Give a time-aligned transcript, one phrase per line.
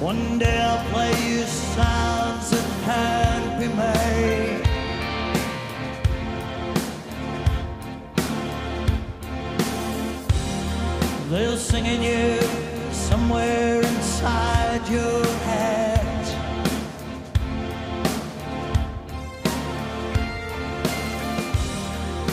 [0.00, 4.64] One day I'll play you sounds that can't be made.
[11.28, 12.40] They'll sing in you
[12.92, 16.00] somewhere inside your head.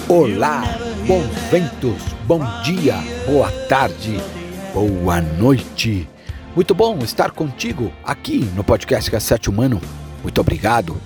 [0.07, 0.63] Olá,
[1.05, 2.95] bons ventos, bom dia,
[3.25, 4.21] boa tarde,
[4.73, 6.07] boa noite.
[6.57, 9.79] Muito bom estar contigo aqui no podcast Cassete Humano.
[10.23, 10.97] Muito obrigado.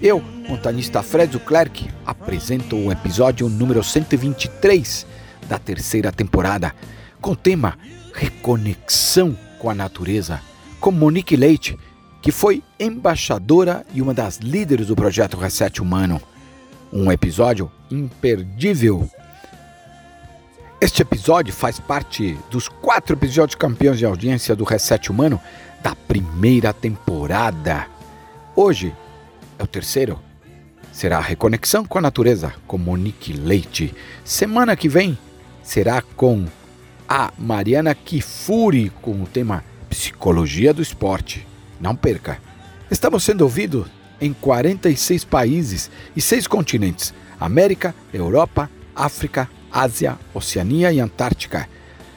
[0.00, 5.04] Eu, montanista Fred Zuclerc, apresento o episódio número 123
[5.48, 6.72] da terceira temporada,
[7.20, 7.76] com o tema
[8.14, 10.40] Reconexão com a Natureza,
[10.78, 11.76] com Monique Leite,
[12.22, 16.22] que foi embaixadora e uma das líderes do projeto Reset Humano
[16.92, 19.10] um episódio imperdível.
[20.82, 25.38] Este episódio faz parte dos quatro episódios campeões de audiência do Reset Humano
[25.82, 27.86] da primeira temporada.
[28.56, 28.94] Hoje
[29.58, 30.18] é o terceiro.
[30.90, 33.94] Será a reconexão com a natureza com Monique Leite.
[34.24, 35.18] Semana que vem
[35.62, 36.46] será com
[37.06, 41.46] a Mariana Kifuri com o tema Psicologia do Esporte.
[41.78, 42.40] Não perca.
[42.90, 43.86] Estamos sendo ouvidos
[44.18, 51.68] em 46 países e seis continentes: América, Europa, África, Ásia, Oceania e Antártica,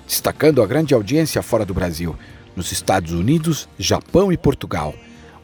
[0.07, 2.15] destacando a grande audiência fora do Brasil,
[2.55, 4.93] nos Estados Unidos, Japão e Portugal.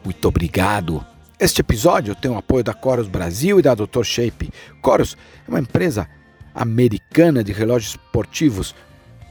[0.04, 1.04] Muito obrigado!
[1.38, 4.04] Este episódio tem o apoio da Coros Brasil e da Dr.
[4.04, 4.50] Shape.
[4.82, 5.16] Coros
[5.46, 6.06] é uma empresa
[6.54, 8.74] americana de relógios esportivos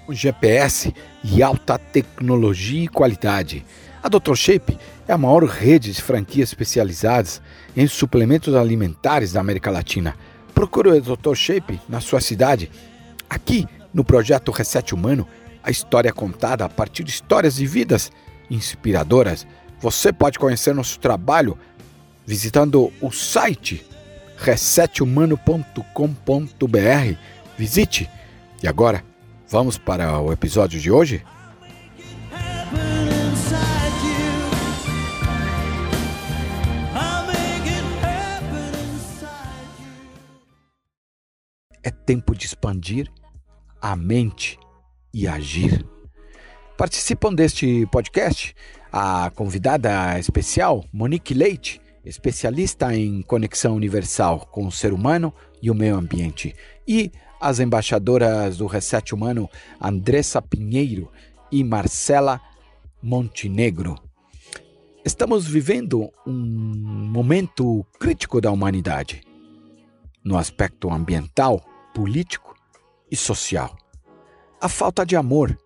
[0.05, 0.91] com GPS
[1.23, 3.63] e alta tecnologia e qualidade.
[4.01, 4.33] A Dr.
[4.33, 7.41] Shape é a maior rede de franquias especializadas
[7.77, 10.15] em suplementos alimentares da América Latina.
[10.59, 11.35] Procure o Dr.
[11.35, 12.69] Shape na sua cidade.
[13.29, 15.25] Aqui, no projeto Reset Humano,
[15.63, 18.11] a história é contada a partir de histórias de vidas
[18.51, 19.47] inspiradoras.
[19.79, 21.57] Você pode conhecer nosso trabalho
[22.25, 23.85] visitando o site
[24.35, 27.17] resethumano.com.br.
[27.57, 28.09] Visite.
[28.61, 29.01] E agora,
[29.47, 31.23] vamos para o episódio de hoje?
[41.83, 43.11] É tempo de expandir
[43.81, 44.59] a mente
[45.13, 45.85] e agir.
[46.77, 48.53] Participam deste podcast
[48.91, 55.75] a convidada especial, Monique Leite, especialista em conexão universal com o ser humano e o
[55.75, 56.55] meio ambiente,
[56.87, 61.11] e as embaixadoras do Reset Humano, Andressa Pinheiro
[61.51, 62.41] e Marcela
[63.01, 63.95] Montenegro.
[65.05, 66.33] Estamos vivendo um
[67.09, 69.21] momento crítico da humanidade
[70.23, 71.63] no aspecto ambiental,
[71.99, 72.55] político
[73.11, 73.75] e social.
[74.61, 75.59] A falta de amor,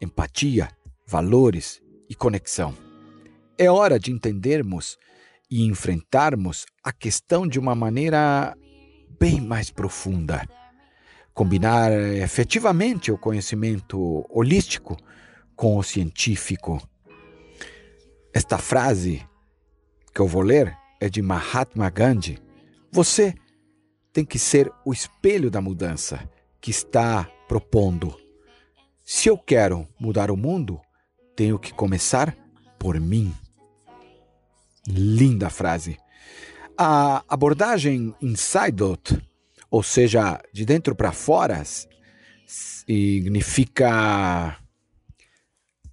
[0.00, 0.68] empatia,
[1.04, 2.72] valores e conexão.
[3.58, 4.96] É hora de entendermos
[5.50, 8.56] e enfrentarmos a questão de uma maneira
[9.18, 10.48] bem mais profunda.
[11.34, 14.96] Combinar efetivamente o conhecimento holístico
[15.56, 16.80] com o científico.
[18.32, 19.26] Esta frase
[20.14, 22.38] que eu vou ler é de Mahatma Gandhi.
[22.92, 23.34] Você
[24.12, 26.28] tem que ser o espelho da mudança
[26.60, 28.16] que está propondo.
[29.04, 30.80] Se eu quero mudar o mundo,
[31.34, 32.36] tenho que começar
[32.78, 33.34] por mim.
[34.86, 35.98] Linda frase.
[36.76, 39.22] A abordagem inside out,
[39.70, 41.62] ou seja, de dentro para fora,
[42.46, 44.56] significa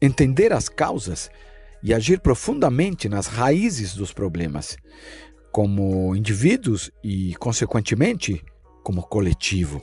[0.01, 1.29] entender as causas
[1.83, 4.77] e agir profundamente nas raízes dos problemas
[5.51, 8.43] como indivíduos e, consequentemente,
[8.83, 9.81] como coletivo.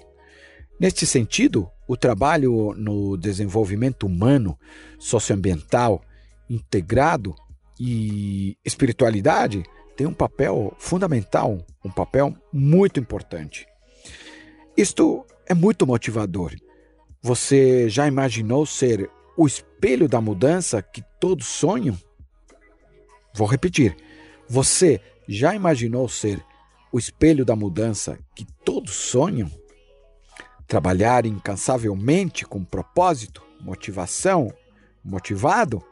[0.78, 4.58] Neste sentido, o trabalho no desenvolvimento humano,
[4.98, 6.02] socioambiental,
[6.48, 7.34] integrado
[7.78, 9.62] e espiritualidade
[9.96, 13.66] tem um papel fundamental, um papel muito importante.
[14.76, 16.52] Isto é muito motivador.
[17.22, 21.96] Você já imaginou ser o espelho da mudança que todos sonham?
[23.34, 23.96] Vou repetir.
[24.48, 26.44] Você já imaginou ser
[26.92, 29.50] o espelho da mudança que todos sonham?
[30.66, 34.52] Trabalhar incansavelmente com propósito, motivação,
[35.04, 35.82] motivado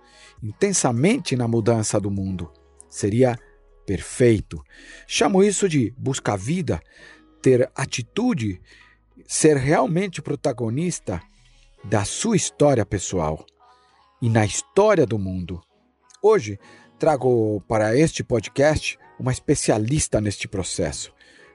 [0.43, 2.51] intensamente na mudança do mundo.
[2.89, 3.39] Seria
[3.87, 4.63] perfeito.
[5.07, 6.81] Chamo isso de buscar vida,
[7.41, 8.61] ter atitude,
[9.27, 11.23] ser realmente protagonista
[11.85, 13.45] da sua história pessoal
[14.21, 15.61] e na história do mundo.
[16.23, 16.59] Hoje
[16.99, 21.15] trago para este podcast uma especialista neste processo.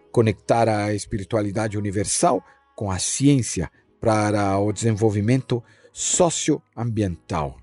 [0.09, 2.41] Conectar a espiritualidade universal
[2.77, 3.69] com a ciência
[3.99, 5.61] para o desenvolvimento
[5.91, 7.57] socioambiental.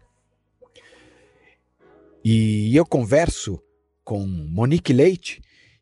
[2.23, 3.59] E eu converso
[4.05, 5.41] com Monique Leite,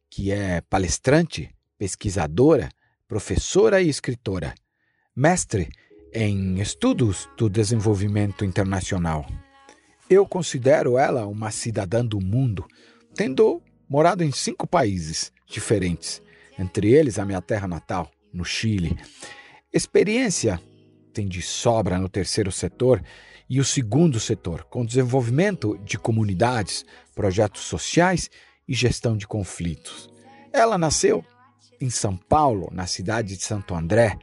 [0.09, 2.69] que é palestrante, pesquisadora,
[3.09, 4.55] professora e escritora,
[5.17, 5.69] mestre
[6.13, 9.27] em estudos do desenvolvimento internacional.
[10.09, 12.65] Eu considero ela uma cidadã do mundo,
[13.15, 13.61] tendo
[13.93, 16.23] morado em cinco países diferentes,
[16.59, 18.97] entre eles a minha terra natal, no Chile.
[19.71, 20.59] Experiência
[21.13, 23.05] tem de sobra no terceiro setor
[23.51, 28.31] e o segundo setor, com desenvolvimento de comunidades, projetos sociais
[28.67, 30.09] e gestão de conflitos.
[30.55, 31.23] Ela nasceu
[31.79, 34.19] em São Paulo, na cidade de Santo André.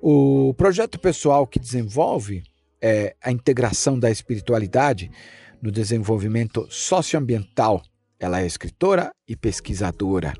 [0.00, 2.44] O projeto pessoal que desenvolve
[2.80, 5.10] é a integração da espiritualidade
[5.60, 7.82] no desenvolvimento socioambiental.
[8.18, 10.32] Ela é escritora e pesquisadora.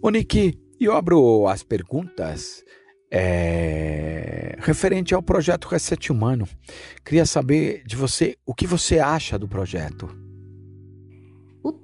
[0.00, 2.64] Monique, eu abro as perguntas
[3.10, 6.48] é, referente ao projeto Reset Humano.
[7.04, 10.27] Queria saber de você o que você acha do projeto.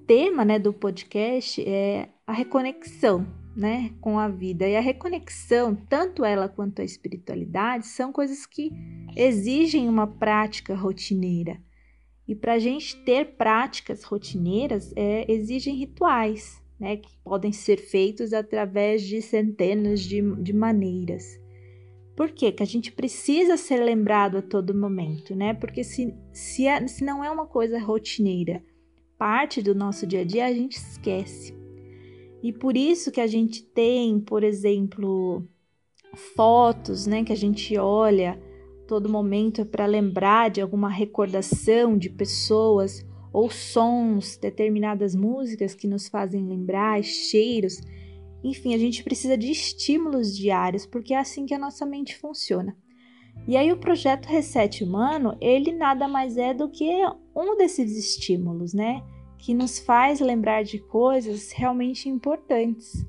[0.06, 4.68] Tema né, do podcast é a reconexão né, com a vida.
[4.68, 8.70] E a reconexão, tanto ela quanto a espiritualidade, são coisas que
[9.16, 11.58] exigem uma prática rotineira.
[12.28, 18.32] E para a gente ter práticas rotineiras, é, exigem rituais né, que podem ser feitos
[18.32, 21.40] através de centenas de, de maneiras.
[22.16, 22.52] Por quê?
[22.52, 25.52] Que a gente precisa ser lembrado a todo momento, né?
[25.52, 28.62] Porque se, se, é, se não é uma coisa rotineira,
[29.24, 31.56] parte do nosso dia a dia, a gente esquece.
[32.42, 35.48] E por isso que a gente tem, por exemplo,
[36.36, 38.38] fotos, né, que a gente olha
[38.86, 46.06] todo momento para lembrar de alguma recordação de pessoas ou sons, determinadas músicas que nos
[46.06, 47.80] fazem lembrar, cheiros.
[48.44, 52.76] Enfim, a gente precisa de estímulos diários, porque é assim que a nossa mente funciona.
[53.48, 56.90] E aí o projeto Reset Humano, ele nada mais é do que
[57.34, 59.02] um desses estímulos, né?
[59.44, 63.04] Que nos faz lembrar de coisas realmente importantes,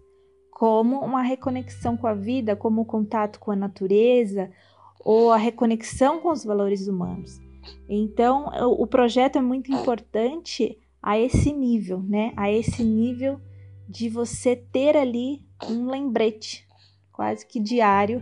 [0.51, 4.51] como uma reconexão com a vida, como o contato com a natureza
[4.99, 7.39] ou a reconexão com os valores humanos.
[7.87, 8.47] Então,
[8.77, 12.33] o projeto é muito importante a esse nível, né?
[12.35, 13.39] A esse nível
[13.87, 15.39] de você ter ali
[15.69, 16.67] um lembrete,
[17.13, 18.21] quase que diário,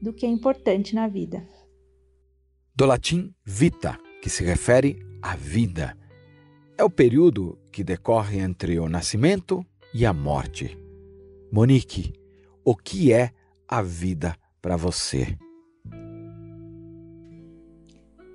[0.00, 1.46] do que é importante na vida.
[2.74, 5.94] Do latim vita, que se refere à vida.
[6.80, 10.78] É o período que decorre entre o nascimento e a morte.
[11.50, 12.12] Monique,
[12.64, 13.32] o que é
[13.66, 15.36] a vida para você?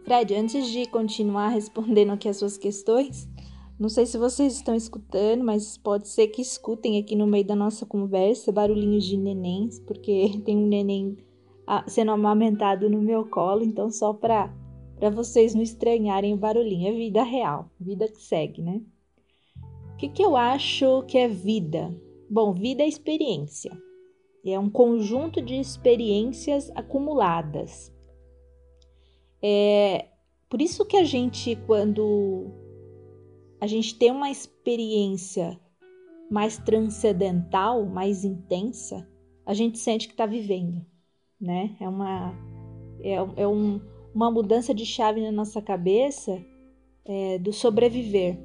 [0.03, 3.29] Fred, antes de continuar respondendo aqui as suas questões,
[3.79, 7.55] não sei se vocês estão escutando, mas pode ser que escutem aqui no meio da
[7.55, 11.15] nossa conversa barulhinhos de nenéns, porque tem um neném
[11.65, 14.53] ah, sendo amamentado no meu colo, então só para
[15.03, 18.81] para vocês não estranharem o barulhinho, é vida real, vida que segue, né?
[19.93, 21.93] O que, que eu acho que é vida?
[22.29, 23.77] Bom, vida é experiência.
[24.45, 27.93] É um conjunto de experiências acumuladas.
[29.41, 30.07] É
[30.49, 32.45] por isso que a gente, quando
[33.59, 35.59] a gente tem uma experiência
[36.31, 39.05] mais transcendental, mais intensa,
[39.45, 40.81] a gente sente que está vivendo,
[41.41, 41.75] né?
[41.81, 42.33] É uma
[43.01, 43.81] é, é um,
[44.13, 46.43] uma mudança de chave na nossa cabeça
[47.05, 48.37] é, do sobreviver,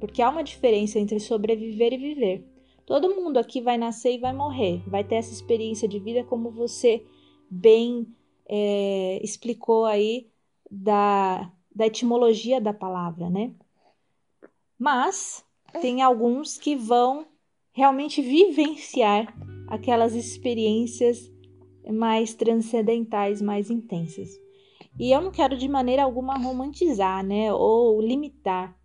[0.00, 2.44] porque há uma diferença entre sobreviver e viver.
[2.84, 6.50] Todo mundo aqui vai nascer e vai morrer, vai ter essa experiência de vida como
[6.50, 7.04] você
[7.50, 8.06] bem
[8.48, 10.28] é, explicou aí
[10.70, 13.52] da, da etimologia da palavra, né?
[14.78, 15.44] Mas
[15.80, 17.26] tem alguns que vão
[17.72, 19.34] realmente vivenciar
[19.68, 21.30] aquelas experiências
[21.90, 24.45] mais transcendentais, mais intensas.
[24.98, 28.76] E eu não quero de maneira alguma romantizar, né, ou limitar,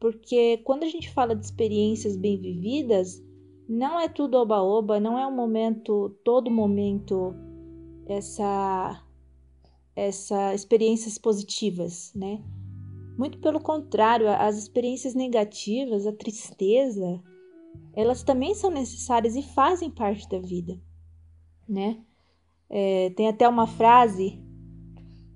[0.00, 3.22] porque quando a gente fala de experiências bem vividas,
[3.68, 7.34] não é tudo oba-oba, não é um momento, todo momento
[8.06, 9.04] essa
[9.94, 12.42] essa experiências positivas, né?
[13.18, 17.22] Muito pelo contrário, as experiências negativas, a tristeza,
[17.92, 20.80] elas também são necessárias e fazem parte da vida,
[21.68, 22.00] né?
[22.68, 24.40] É, tem até uma frase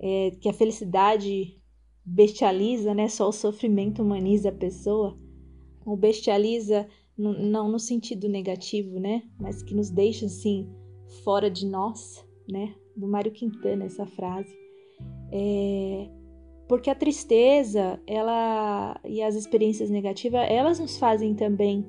[0.05, 1.59] é, que a felicidade
[2.05, 3.07] bestializa, né?
[3.07, 5.17] Só o sofrimento humaniza a pessoa.
[5.83, 9.23] O bestializa não no sentido negativo, né?
[9.39, 10.69] Mas que nos deixa assim
[11.23, 12.75] fora de nós, né?
[12.95, 14.53] do Mário Quintana essa frase.
[15.31, 16.07] É,
[16.67, 21.85] Porque a tristeza, ela e as experiências negativas, elas nos fazem também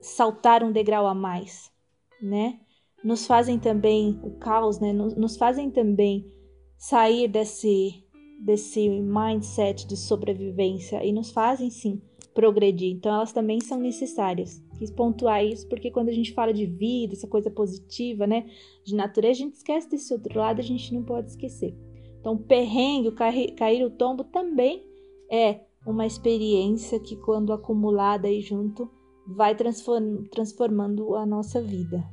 [0.00, 1.72] saltar um degrau a mais,
[2.20, 2.60] né?
[3.02, 4.92] Nos fazem também o caos, né?
[4.92, 6.30] Nos, nos fazem também
[6.78, 8.02] sair desse
[8.38, 12.02] desse mindset de sobrevivência e nos fazem sim
[12.34, 12.92] progredir.
[12.92, 14.62] Então elas também são necessárias.
[14.78, 18.46] Quis pontuar isso porque quando a gente fala de vida, essa coisa positiva, né,
[18.84, 21.74] de natureza, a gente esquece desse outro lado, a gente não pode esquecer.
[22.20, 24.84] Então, o perrengue, o cair, cair o tombo também
[25.30, 28.90] é uma experiência que, quando acumulada aí junto,
[29.26, 32.04] vai transformando a nossa vida.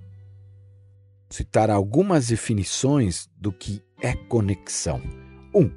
[1.34, 5.02] Citar algumas definições do que é conexão.
[5.52, 5.62] 1.
[5.62, 5.72] Um,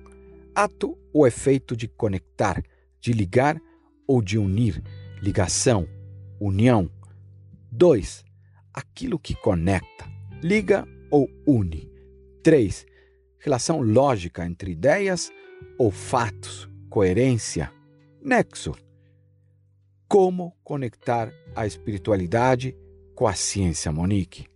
[0.55, 2.63] ato ou efeito de conectar,
[3.01, 3.59] de ligar
[4.07, 4.83] ou de unir,
[5.23, 5.89] ligação,
[6.39, 6.91] união.
[7.73, 8.23] 2.
[8.71, 10.05] Aquilo que conecta,
[10.43, 11.91] liga ou une.
[12.43, 12.85] 3.
[13.39, 15.33] Relação lógica entre ideias
[15.79, 17.73] ou fatos, coerência,
[18.23, 18.75] nexo.
[20.07, 22.77] Como conectar a espiritualidade
[23.15, 24.55] com a ciência, Monique?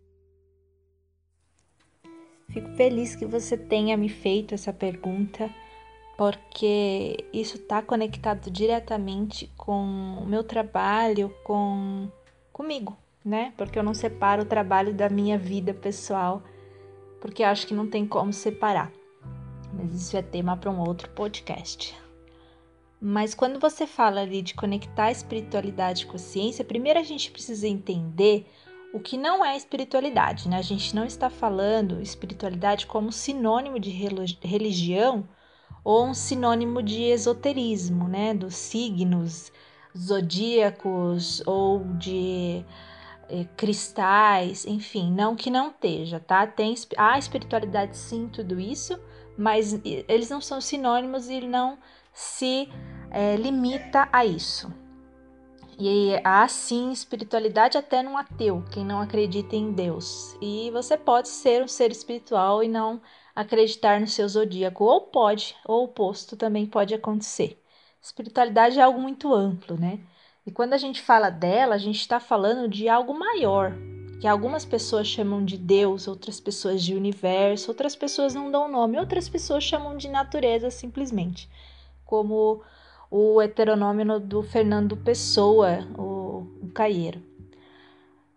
[2.53, 5.51] Fico feliz que você tenha me feito essa pergunta
[6.21, 12.11] porque isso está conectado diretamente com o meu trabalho, com
[12.53, 13.55] comigo, né?
[13.57, 16.43] Porque eu não separo o trabalho da minha vida pessoal,
[17.23, 18.93] porque acho que não tem como separar.
[19.73, 21.97] Mas isso é tema para um outro podcast.
[23.01, 27.31] Mas quando você fala ali de conectar a espiritualidade com a ciência, primeiro a gente
[27.31, 28.47] precisa entender
[28.93, 30.59] o que não é espiritualidade, né?
[30.59, 35.29] A gente não está falando espiritualidade como sinônimo de religião
[35.85, 39.53] ou um sinônimo de esoterismo, né, dos signos
[39.97, 42.65] zodíacos ou de
[43.29, 46.47] eh, cristais, enfim, não que não esteja, tá?
[46.47, 48.99] Tem a espiritualidade sim, tudo isso,
[49.37, 51.79] mas eles não são sinônimos e não
[52.13, 52.69] se
[53.11, 54.80] eh, limita a isso.
[55.83, 60.37] E há sim espiritualidade até num ateu, quem não acredita em Deus.
[60.39, 63.01] E você pode ser um ser espiritual e não
[63.35, 67.59] acreditar no seu zodíaco, ou pode, ou oposto também pode acontecer.
[67.99, 70.01] Espiritualidade é algo muito amplo, né?
[70.45, 73.73] E quando a gente fala dela, a gente está falando de algo maior,
[74.21, 78.99] que algumas pessoas chamam de Deus, outras pessoas de universo, outras pessoas não dão nome,
[78.99, 81.49] outras pessoas chamam de natureza simplesmente,
[82.05, 82.63] como
[83.11, 87.21] o heteronômeno do Fernando Pessoa, o, o Caieiro.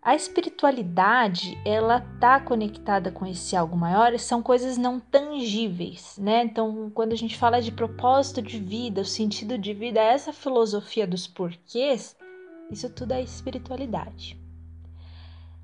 [0.02, 6.42] A espiritualidade, ela tá conectada com esse algo maior, são coisas não tangíveis, né?
[6.44, 11.06] Então, quando a gente fala de propósito de vida, o sentido de vida, essa filosofia
[11.06, 12.14] dos porquês,
[12.70, 14.38] isso tudo é espiritualidade.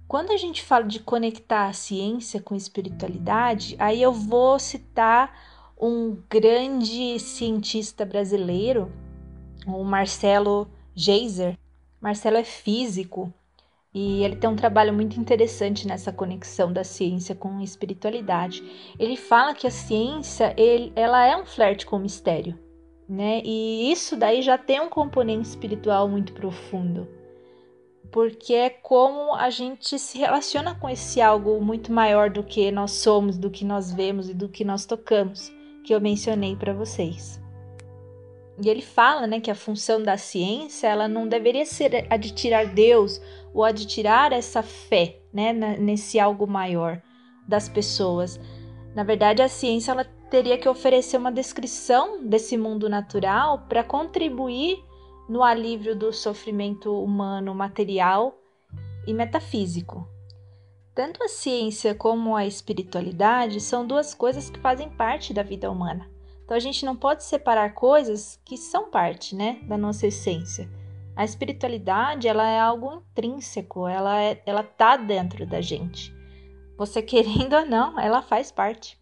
[0.08, 5.32] Quando a gente fala de conectar a ciência com a espiritualidade, aí eu vou citar
[5.80, 8.92] um grande cientista brasileiro,
[9.66, 11.56] o Marcelo Geiser.
[12.00, 13.32] Marcelo é físico,
[13.92, 18.62] e ele tem um trabalho muito interessante nessa conexão da ciência com a espiritualidade.
[18.98, 22.58] Ele fala que a ciência, ele, ela é um flerte com o mistério,
[23.08, 23.42] né?
[23.44, 27.08] E isso daí já tem um componente espiritual muito profundo.
[28.12, 32.92] Porque é como a gente se relaciona com esse algo muito maior do que nós
[32.92, 35.52] somos, do que nós vemos e do que nós tocamos,
[35.90, 37.42] que eu mencionei para vocês.
[38.62, 42.32] E ele fala, né, que a função da ciência, ela não deveria ser a de
[42.32, 43.20] tirar Deus
[43.52, 47.02] ou a de tirar essa fé, né, nesse algo maior
[47.48, 48.38] das pessoas.
[48.94, 54.78] Na verdade, a ciência ela teria que oferecer uma descrição desse mundo natural para contribuir
[55.28, 58.38] no alívio do sofrimento humano material
[59.08, 60.08] e metafísico.
[60.94, 66.10] Tanto a ciência como a espiritualidade são duas coisas que fazem parte da vida humana.
[66.44, 70.68] Então a gente não pode separar coisas que são parte, né, da nossa essência.
[71.14, 76.12] A espiritualidade, ela é algo intrínseco, ela é, ela tá dentro da gente.
[76.76, 78.98] Você querendo ou não, ela faz parte.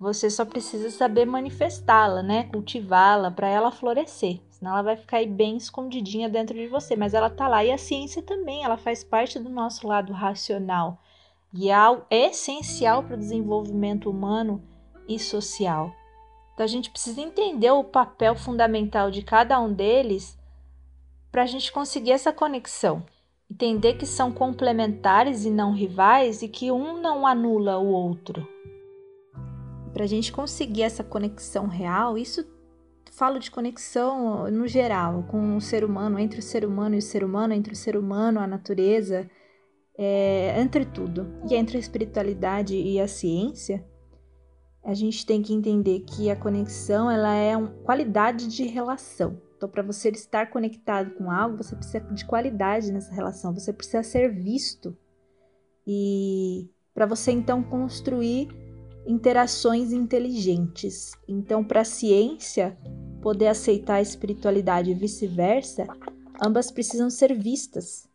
[0.00, 2.44] Você só precisa saber manifestá-la, né?
[2.44, 4.40] Cultivá-la para ela florescer.
[4.48, 7.70] Senão ela vai ficar aí bem escondidinha dentro de você, mas ela tá lá e
[7.70, 10.98] a ciência também, ela faz parte do nosso lado racional
[11.52, 11.76] e é,
[12.10, 14.62] essencial para o desenvolvimento humano
[15.08, 15.92] e social.
[16.54, 20.38] Então a gente precisa entender o papel fundamental de cada um deles
[21.30, 23.04] para a gente conseguir essa conexão.
[23.50, 28.46] Entender que são complementares e não rivais e que um não anula o outro.
[29.92, 32.46] Para a gente conseguir essa conexão real, isso
[33.10, 37.02] falo de conexão no geral, com o ser humano, entre o ser humano e o
[37.02, 39.28] ser humano, entre o ser humano, a natureza,
[40.02, 43.84] é, entre tudo, e entre a espiritualidade e a ciência,
[44.82, 49.38] a gente tem que entender que a conexão ela é uma qualidade de relação.
[49.54, 54.02] Então, para você estar conectado com algo, você precisa de qualidade nessa relação, você precisa
[54.02, 54.96] ser visto.
[55.86, 58.48] E para você então construir
[59.06, 61.12] interações inteligentes.
[61.28, 62.74] Então, para a ciência
[63.20, 65.86] poder aceitar a espiritualidade e vice-versa,
[66.42, 68.08] ambas precisam ser vistas,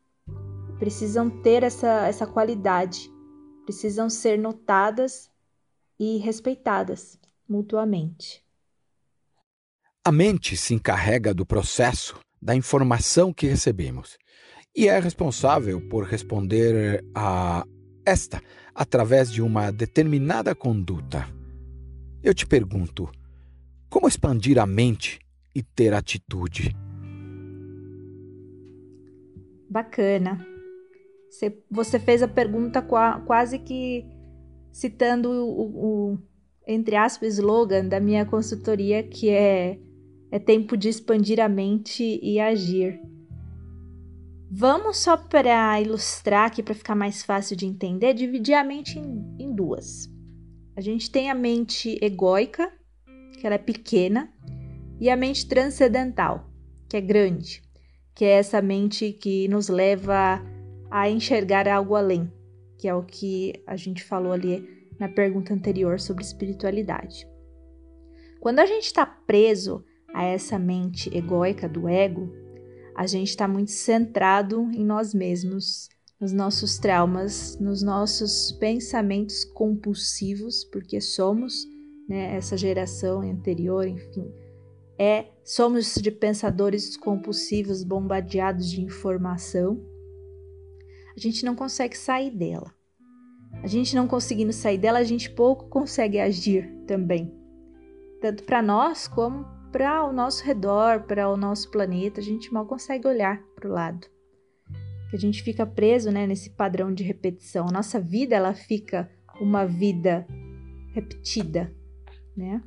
[0.79, 3.11] precisam ter essa, essa qualidade,
[3.65, 5.29] precisam ser notadas
[5.99, 8.43] e respeitadas mutuamente.
[10.03, 14.17] A mente se encarrega do processo da informação que recebemos
[14.75, 17.65] e é responsável por responder a
[18.05, 18.41] esta
[18.73, 21.27] através de uma determinada conduta.
[22.21, 23.09] Eu te pergunto,
[23.89, 25.19] como expandir a mente
[25.55, 26.75] e ter atitude?
[29.69, 30.54] Bacana.
[31.69, 34.05] Você fez a pergunta quase que
[34.71, 36.19] citando o, o
[36.67, 39.79] entre aspas, slogan da minha consultoria, que é,
[40.31, 42.99] é tempo de expandir a mente e agir.
[44.49, 49.35] Vamos só para ilustrar aqui, para ficar mais fácil de entender, dividir a mente em,
[49.39, 50.09] em duas.
[50.75, 52.71] A gente tem a mente egóica,
[53.39, 54.31] que ela é pequena,
[54.99, 56.49] e a mente transcendental,
[56.89, 57.61] que é grande,
[58.13, 60.41] que é essa mente que nos leva
[60.97, 62.31] a enxergar algo além,
[62.77, 64.65] que é o que a gente falou ali
[64.97, 67.27] na pergunta anterior sobre espiritualidade.
[68.39, 69.83] Quando a gente está preso
[70.13, 72.31] a essa mente egóica do ego,
[72.95, 80.63] a gente está muito centrado em nós mesmos, nos nossos traumas, nos nossos pensamentos compulsivos,
[80.63, 81.65] porque somos
[82.07, 84.31] né, essa geração anterior, enfim,
[84.97, 89.93] é somos de pensadores compulsivos bombardeados de informação.
[91.15, 92.73] A gente não consegue sair dela.
[93.63, 97.33] A gente não conseguindo sair dela, a gente pouco consegue agir também,
[98.21, 102.65] tanto para nós como para o nosso redor, para o nosso planeta, a gente mal
[102.65, 104.07] consegue olhar para o lado.
[105.09, 107.67] Que a gente fica preso, né, nesse padrão de repetição.
[107.67, 109.09] A nossa vida ela fica
[109.41, 110.25] uma vida
[110.93, 111.73] repetida,
[112.37, 112.63] né?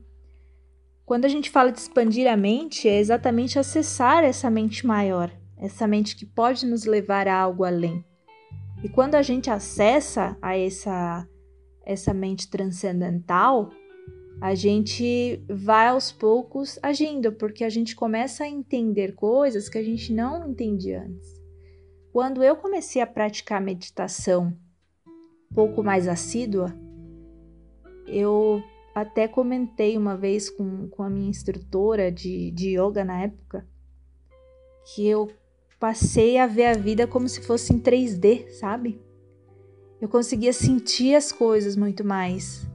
[1.06, 5.86] Quando a gente fala de expandir a mente, é exatamente acessar essa mente maior, essa
[5.86, 8.04] mente que pode nos levar a algo além.
[8.82, 11.28] E quando a gente acessa a essa
[11.84, 13.70] essa mente transcendental,
[14.42, 19.82] a gente vai aos poucos agindo, porque a gente começa a entender coisas que a
[19.82, 21.40] gente não entendia antes.
[22.12, 24.54] Quando eu comecei a praticar meditação
[25.50, 26.74] um pouco mais assídua,
[28.06, 28.62] eu
[28.94, 33.66] até comentei uma vez com, com a minha instrutora de, de yoga na época
[34.94, 35.30] que eu
[35.78, 39.00] passei a ver a vida como se fosse em 3D, sabe?
[40.00, 42.66] Eu conseguia sentir as coisas muito mais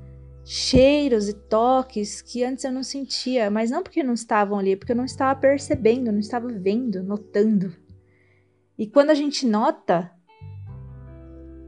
[0.45, 4.75] cheiros e toques que antes eu não sentia, mas não porque não estavam ali, é
[4.75, 7.73] porque eu não estava percebendo, não estava vendo, notando.
[8.77, 10.11] E quando a gente nota,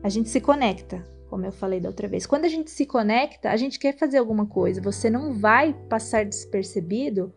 [0.04, 2.26] a gente se conecta, como eu falei da outra vez.
[2.26, 4.82] Quando a gente se conecta, a gente quer fazer alguma coisa.
[4.82, 7.34] Você não vai passar despercebido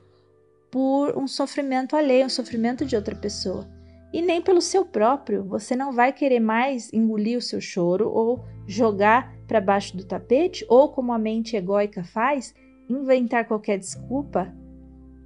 [0.71, 3.78] por um sofrimento alheio, um sofrimento de outra pessoa.
[4.13, 5.45] E nem pelo seu próprio.
[5.45, 10.65] Você não vai querer mais engolir o seu choro ou jogar para baixo do tapete,
[10.69, 12.55] ou como a mente egóica faz,
[12.89, 14.55] inventar qualquer desculpa,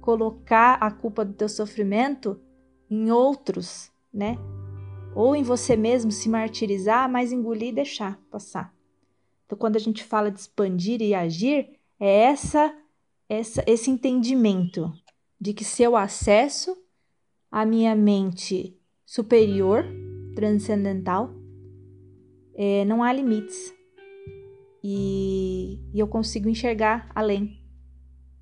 [0.01, 2.39] colocar a culpa do teu sofrimento
[2.89, 4.37] em outros, né?
[5.15, 8.73] Ou em você mesmo se martirizar, mas engolir e deixar passar.
[9.45, 12.75] Então, quando a gente fala de expandir e agir, é essa,
[13.29, 14.91] essa esse entendimento
[15.39, 16.77] de que se eu acesso
[17.53, 19.85] a minha mente superior,
[20.33, 21.31] transcendental,
[22.55, 23.71] é, não há limites
[24.83, 27.61] e, e eu consigo enxergar além.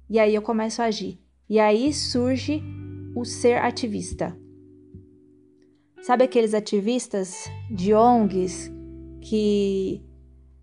[0.09, 1.19] E aí eu começo a agir.
[1.49, 2.63] E aí surge
[3.13, 4.33] o ser ativista.
[6.01, 8.71] Sabe aqueles ativistas de ONGs
[9.19, 10.01] que,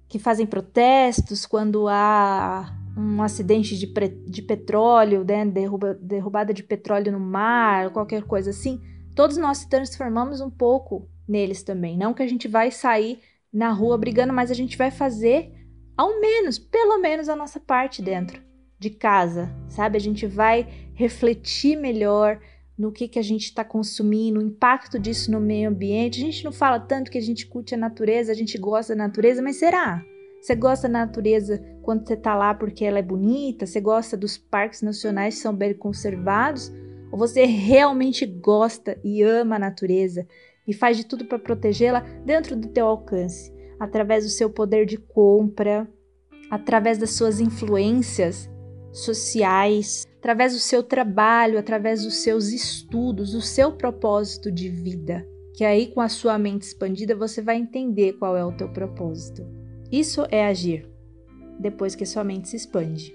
[0.09, 3.87] que fazem protestos quando há um acidente de,
[4.27, 5.47] de petróleo, né?
[5.47, 8.81] Derruba, derrubada de petróleo no mar, qualquer coisa assim?
[9.15, 11.97] Todos nós se transformamos um pouco neles também.
[11.97, 13.21] Não que a gente vai sair
[13.53, 15.53] na rua brigando, mas a gente vai fazer
[15.97, 18.41] ao menos, pelo menos a nossa parte dentro
[18.79, 19.97] de casa, sabe?
[19.97, 22.41] A gente vai refletir melhor
[22.77, 26.23] no que, que a gente está consumindo, o impacto disso no meio ambiente.
[26.23, 29.03] A gente não fala tanto que a gente curte a natureza, a gente gosta da
[29.03, 30.05] natureza, mas será?
[30.49, 33.67] Você gosta da natureza quando você está lá porque ela é bonita?
[33.67, 36.73] Você gosta dos parques nacionais que são bem conservados?
[37.13, 40.27] Ou você realmente gosta e ama a natureza
[40.67, 43.53] e faz de tudo para protegê-la dentro do teu alcance?
[43.79, 45.87] através do seu poder de compra,
[46.51, 48.51] através das suas influências
[48.91, 55.25] sociais, através do seu trabalho, através dos seus estudos, do seu propósito de vida.
[55.55, 59.47] Que aí, com a sua mente expandida, você vai entender qual é o teu propósito.
[59.91, 60.87] Isso é agir,
[61.59, 63.15] depois que sua mente se expande.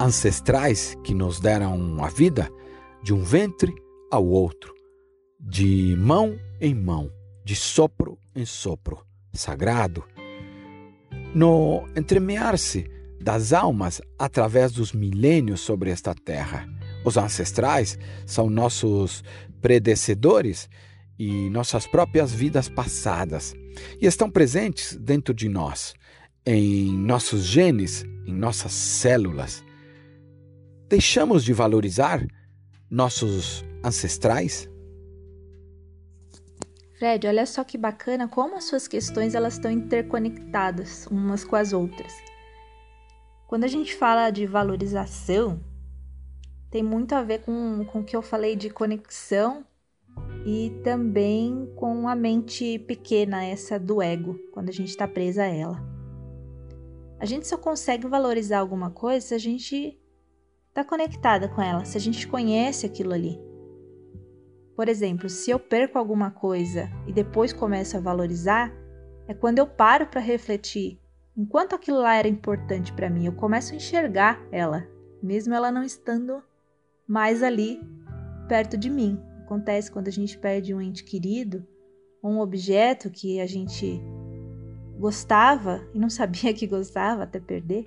[0.00, 2.48] Ancestrais que nos deram a vida
[3.02, 3.74] de um ventre
[4.10, 4.74] ao outro,
[5.38, 7.10] de mão em mão,
[7.44, 10.02] de sopro em sopro, sagrado,
[11.34, 16.66] no entremear-se das almas através dos milênios sobre esta terra.
[17.04, 19.22] Os ancestrais são nossos
[19.60, 20.68] predecessores
[21.18, 23.54] e nossas próprias vidas passadas
[24.00, 25.94] e estão presentes dentro de nós,
[26.44, 29.64] em nossos genes, em nossas células.
[30.88, 32.24] Deixamos de valorizar
[32.90, 34.68] nossos ancestrais?
[36.98, 41.72] Fred, olha só que bacana como as suas questões elas estão interconectadas umas com as
[41.72, 42.12] outras.
[43.46, 45.60] Quando a gente fala de valorização,
[46.70, 49.64] tem muito a ver com, com o que eu falei de conexão
[50.44, 55.46] e também com a mente pequena, essa do ego, quando a gente está presa a
[55.46, 55.82] ela.
[57.18, 59.98] A gente só consegue valorizar alguma coisa se a gente
[60.68, 63.40] está conectada com ela, se a gente conhece aquilo ali.
[64.76, 68.70] Por exemplo, se eu perco alguma coisa e depois começo a valorizar,
[69.26, 71.00] é quando eu paro para refletir.
[71.36, 74.86] Enquanto aquilo lá era importante para mim, eu começo a enxergar ela,
[75.22, 76.42] mesmo ela não estando
[77.08, 77.80] mais ali
[78.48, 79.18] perto de mim.
[79.46, 81.64] Acontece quando a gente perde um ente querido
[82.20, 84.02] ou um objeto que a gente
[84.98, 87.86] gostava e não sabia que gostava até perder.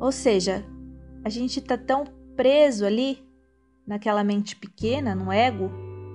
[0.00, 0.64] Ou seja,
[1.22, 2.04] a gente está tão
[2.34, 3.22] preso ali
[3.86, 5.70] naquela mente pequena, no ego,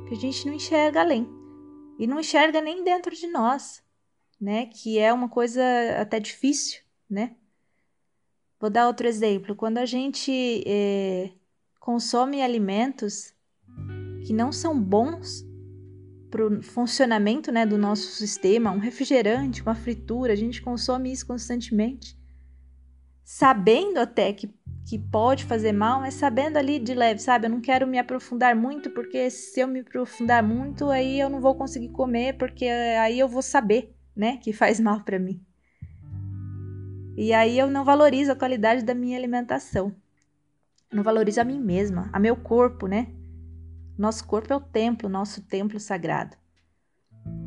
[0.07, 1.29] que a gente não enxerga além.
[1.99, 3.83] E não enxerga nem dentro de nós,
[4.41, 4.65] né?
[4.65, 5.61] Que é uma coisa
[5.99, 7.35] até difícil, né?
[8.59, 9.55] Vou dar outro exemplo.
[9.55, 11.31] Quando a gente é,
[11.89, 13.33] consome alimentos
[14.23, 15.43] que não são bons
[16.29, 21.25] para o funcionamento né, do nosso sistema, um refrigerante, uma fritura, a gente consome isso
[21.25, 22.15] constantemente,
[23.23, 24.53] sabendo até que
[24.87, 27.45] que pode fazer mal, mas sabendo ali de leve, sabe?
[27.45, 31.39] Eu não quero me aprofundar muito, porque se eu me aprofundar muito, aí eu não
[31.39, 35.39] vou conseguir comer, porque aí eu vou saber, né, que faz mal para mim.
[37.17, 39.95] E aí eu não valorizo a qualidade da minha alimentação.
[40.91, 43.07] Não valorizo a mim mesma, a meu corpo, né?
[43.97, 46.37] Nosso corpo é o templo, nosso templo sagrado.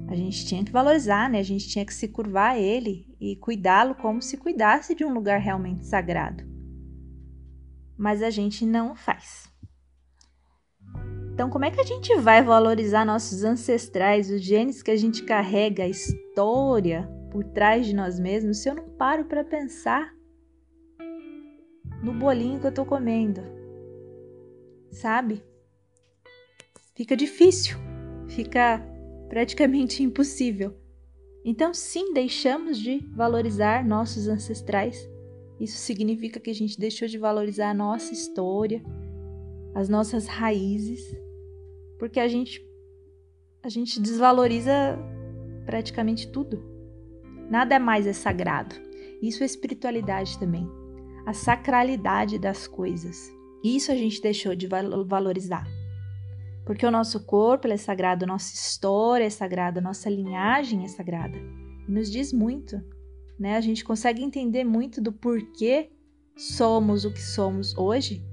[0.09, 1.38] A gente tinha que valorizar, né?
[1.38, 5.12] A gente tinha que se curvar a ele e cuidá-lo como se cuidasse de um
[5.12, 6.52] lugar realmente sagrado
[8.02, 9.48] mas a gente não faz.
[11.33, 15.22] Então, como é que a gente vai valorizar nossos ancestrais, os genes que a gente
[15.22, 20.12] carrega, a história por trás de nós mesmos, se eu não paro para pensar
[22.03, 23.41] no bolinho que eu tô comendo?
[24.91, 25.43] Sabe?
[26.95, 27.77] Fica difícil,
[28.29, 28.83] fica
[29.29, 30.75] praticamente impossível.
[31.45, 35.09] Então, sim, deixamos de valorizar nossos ancestrais
[35.62, 38.83] isso significa que a gente deixou de valorizar a nossa história,
[39.73, 41.17] as nossas raízes,
[42.01, 42.61] porque a gente
[43.62, 44.99] a gente desvaloriza
[45.65, 46.61] praticamente tudo.
[47.49, 48.75] Nada mais é sagrado.
[49.23, 50.69] Isso é espiritualidade também.
[51.26, 53.30] A sacralidade das coisas.
[53.62, 54.66] Isso a gente deixou de
[55.06, 55.66] valorizar.
[56.64, 61.38] Porque o nosso corpo é sagrado, nossa história é sagrada, nossa linhagem é sagrada.
[61.88, 62.80] E nos diz muito
[63.42, 63.56] né?
[63.56, 65.90] A gente consegue entender muito do porquê
[66.37, 68.24] somos o que somos hoje,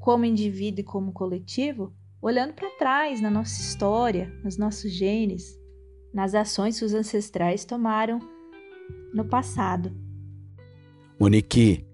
[0.00, 5.56] como indivíduo e como coletivo, olhando para trás na nossa história, nos nossos genes,
[6.12, 8.18] nas ações que os ancestrais tomaram
[9.14, 9.94] no passado.
[11.18, 11.85] Monique,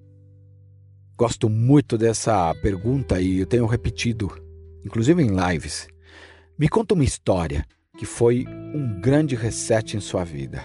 [1.23, 4.29] gosto muito dessa pergunta e eu tenho repetido,
[4.85, 5.87] inclusive em lives.
[6.59, 7.65] Me conta uma história
[7.97, 10.65] que foi um grande reset em sua vida.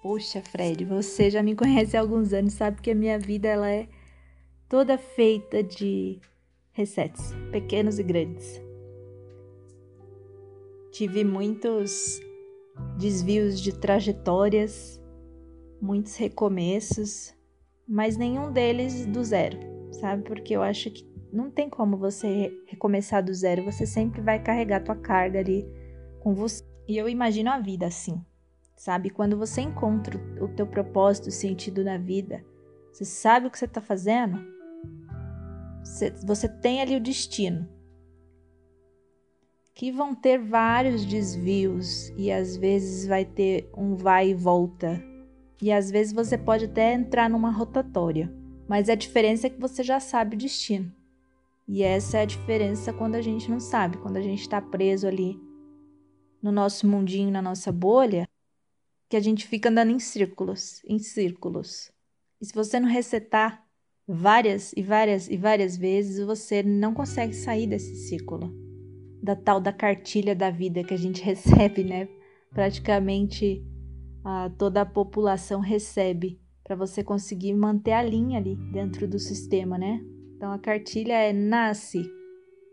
[0.00, 3.68] Poxa, Fred, você já me conhece há alguns anos, sabe que a minha vida ela
[3.68, 3.88] é
[4.68, 6.20] toda feita de
[6.70, 8.62] resets, pequenos e grandes.
[10.92, 12.20] Tive muitos
[12.96, 15.02] desvios de trajetórias,
[15.82, 17.35] muitos recomeços,
[17.86, 19.58] mas nenhum deles do zero,
[19.92, 20.22] sabe?
[20.22, 24.82] Porque eu acho que não tem como você recomeçar do zero, você sempre vai carregar
[24.82, 25.66] tua carga ali
[26.20, 26.64] com você.
[26.88, 28.24] E eu imagino a vida assim
[28.76, 29.10] sabe?
[29.10, 32.44] Quando você encontra o teu propósito, o sentido na vida,
[32.92, 34.38] você sabe o que você está fazendo,
[35.82, 37.66] você, você tem ali o destino.
[39.74, 45.02] Que vão ter vários desvios e às vezes vai ter um vai e volta
[45.60, 48.32] E às vezes você pode até entrar numa rotatória,
[48.68, 50.92] mas a diferença é que você já sabe o destino.
[51.68, 55.06] E essa é a diferença quando a gente não sabe, quando a gente está preso
[55.06, 55.40] ali
[56.42, 58.28] no nosso mundinho, na nossa bolha,
[59.08, 61.90] que a gente fica andando em círculos, em círculos.
[62.40, 63.64] E se você não resetar
[64.06, 68.54] várias e várias e várias vezes, você não consegue sair desse círculo.
[69.22, 72.08] Da tal da cartilha da vida que a gente recebe, né?
[72.50, 73.64] Praticamente
[74.58, 80.00] toda a população recebe para você conseguir manter a linha ali dentro do sistema, né?
[80.36, 82.10] Então a cartilha é nasce,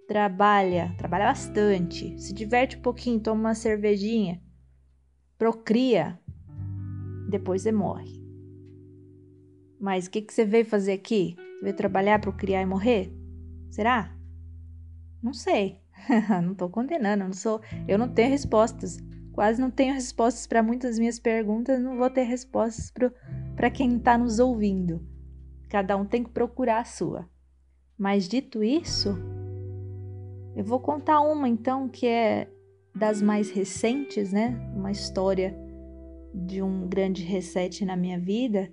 [0.07, 4.41] trabalha, trabalha bastante, se diverte um pouquinho, toma uma cervejinha,
[5.37, 6.19] procria,
[7.29, 8.21] depois você morre.
[9.79, 11.35] Mas o que, que você veio fazer aqui?
[11.37, 13.13] Você veio trabalhar, procriar e morrer?
[13.69, 14.15] Será?
[15.21, 15.81] Não sei.
[16.43, 18.97] não estou condenando, não sou, eu não tenho respostas.
[19.33, 22.93] Quase não tenho respostas para muitas minhas perguntas, não vou ter respostas
[23.55, 25.01] para quem está nos ouvindo.
[25.69, 27.27] Cada um tem que procurar a sua.
[27.97, 29.17] Mas dito isso,
[30.55, 32.47] eu vou contar uma então que é
[32.95, 34.55] das mais recentes, né?
[34.75, 35.57] Uma história
[36.33, 38.71] de um grande reset na minha vida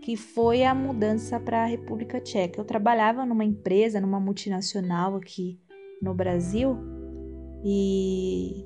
[0.00, 2.60] que foi a mudança para a República Tcheca.
[2.60, 5.60] Eu trabalhava numa empresa, numa multinacional aqui
[6.00, 6.78] no Brasil
[7.64, 8.64] e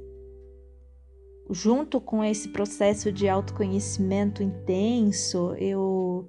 [1.53, 6.29] junto com esse processo de autoconhecimento intenso, eu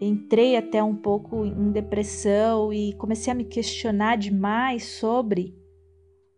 [0.00, 5.56] entrei até um pouco em depressão e comecei a me questionar demais sobre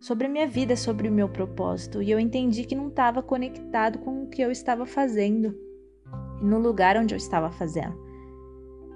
[0.00, 3.98] sobre a minha vida, sobre o meu propósito, e eu entendi que não estava conectado
[3.98, 5.54] com o que eu estava fazendo
[6.40, 7.94] no lugar onde eu estava fazendo.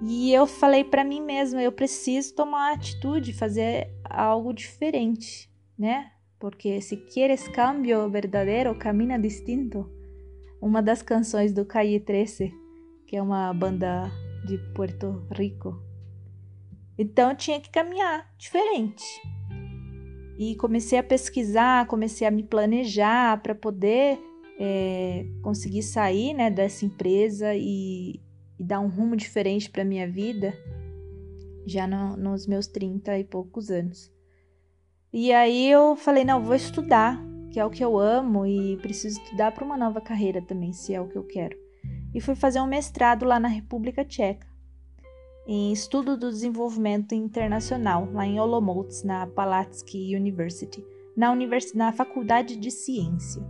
[0.01, 6.11] E eu falei para mim mesma, eu preciso tomar atitude, fazer algo diferente, né?
[6.45, 9.89] Porque se queres cambio verdadeiro, camina distinto.
[10.61, 12.53] Uma das canções do Calle 13,
[13.07, 14.11] que é uma banda
[14.45, 15.81] de Puerto Rico.
[16.99, 19.03] Então eu tinha que caminhar diferente.
[20.37, 24.19] E comecei a pesquisar, comecei a me planejar para poder
[24.59, 28.21] é, conseguir sair né, dessa empresa e,
[28.59, 30.53] e dar um rumo diferente para minha vida
[31.65, 34.13] já no, nos meus 30 e poucos anos.
[35.17, 37.17] E aí eu falei, não, vou estudar,
[37.49, 40.93] que é o que eu amo e preciso estudar para uma nova carreira também, se
[40.93, 41.57] é o que eu quero.
[42.13, 44.45] E fui fazer um mestrado lá na República Tcheca,
[45.47, 51.73] em estudo do desenvolvimento internacional, lá em Olomouc, na Palatsky University, na, univers...
[51.73, 53.41] na Faculdade de Ciência.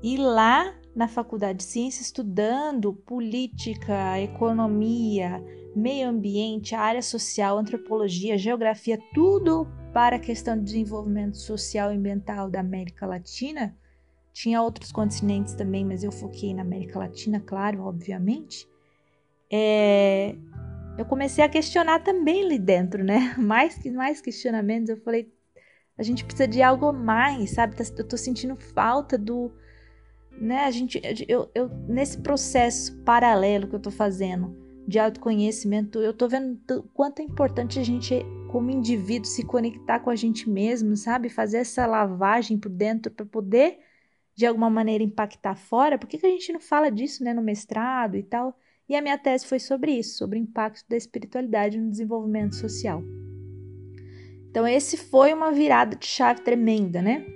[0.00, 5.42] E lá na faculdade de ciência, estudando política, economia,
[5.74, 12.50] meio ambiente, área social, antropologia, geografia, tudo para a questão de desenvolvimento social e ambiental
[12.50, 13.76] da América Latina.
[14.32, 18.68] Tinha outros continentes também, mas eu foquei na América Latina, claro, obviamente.
[19.50, 20.34] É,
[20.96, 23.34] eu comecei a questionar também ali dentro, né?
[23.38, 25.32] Mais que mais questionamentos, eu falei,
[25.96, 27.74] a gente precisa de algo mais, sabe?
[27.74, 29.50] Tá, eu tô sentindo falta do
[30.40, 30.64] né?
[30.64, 36.26] A gente, eu, eu nesse processo paralelo que eu tô fazendo de autoconhecimento, eu tô
[36.26, 36.58] vendo
[36.94, 41.28] quanto é importante a gente, como indivíduo, se conectar com a gente mesmo, sabe?
[41.28, 43.80] Fazer essa lavagem por dentro para poder,
[44.34, 45.98] de alguma maneira, impactar fora.
[45.98, 48.58] Por que, que a gente não fala disso, né, no mestrado e tal?
[48.88, 53.02] E a minha tese foi sobre isso, sobre o impacto da espiritualidade no desenvolvimento social.
[54.50, 57.26] Então, esse foi uma virada de chave tremenda, né?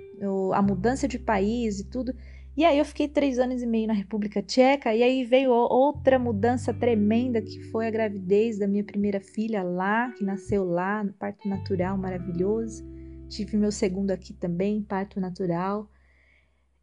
[0.55, 2.15] A mudança de país e tudo.
[2.55, 6.19] E aí eu fiquei três anos e meio na República Tcheca, e aí veio outra
[6.19, 11.11] mudança tremenda, que foi a gravidez da minha primeira filha lá, que nasceu lá, no
[11.13, 12.85] parto natural maravilhoso.
[13.27, 15.89] Tive meu segundo aqui também, parto natural.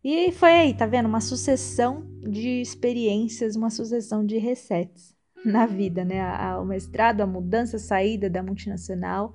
[0.02, 1.06] E foi aí, tá vendo?
[1.06, 5.14] Uma sucessão de experiências, uma sucessão de resets
[5.46, 6.20] na vida, né?
[6.56, 9.32] O mestrado, a mudança, a saída da multinacional,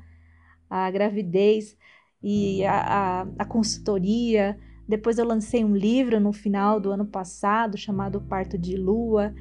[0.70, 1.78] a gravidez
[2.22, 7.78] e a, a, a consultoria, depois eu lancei um livro no final do ano passado
[7.78, 9.34] chamado Parto de Lua.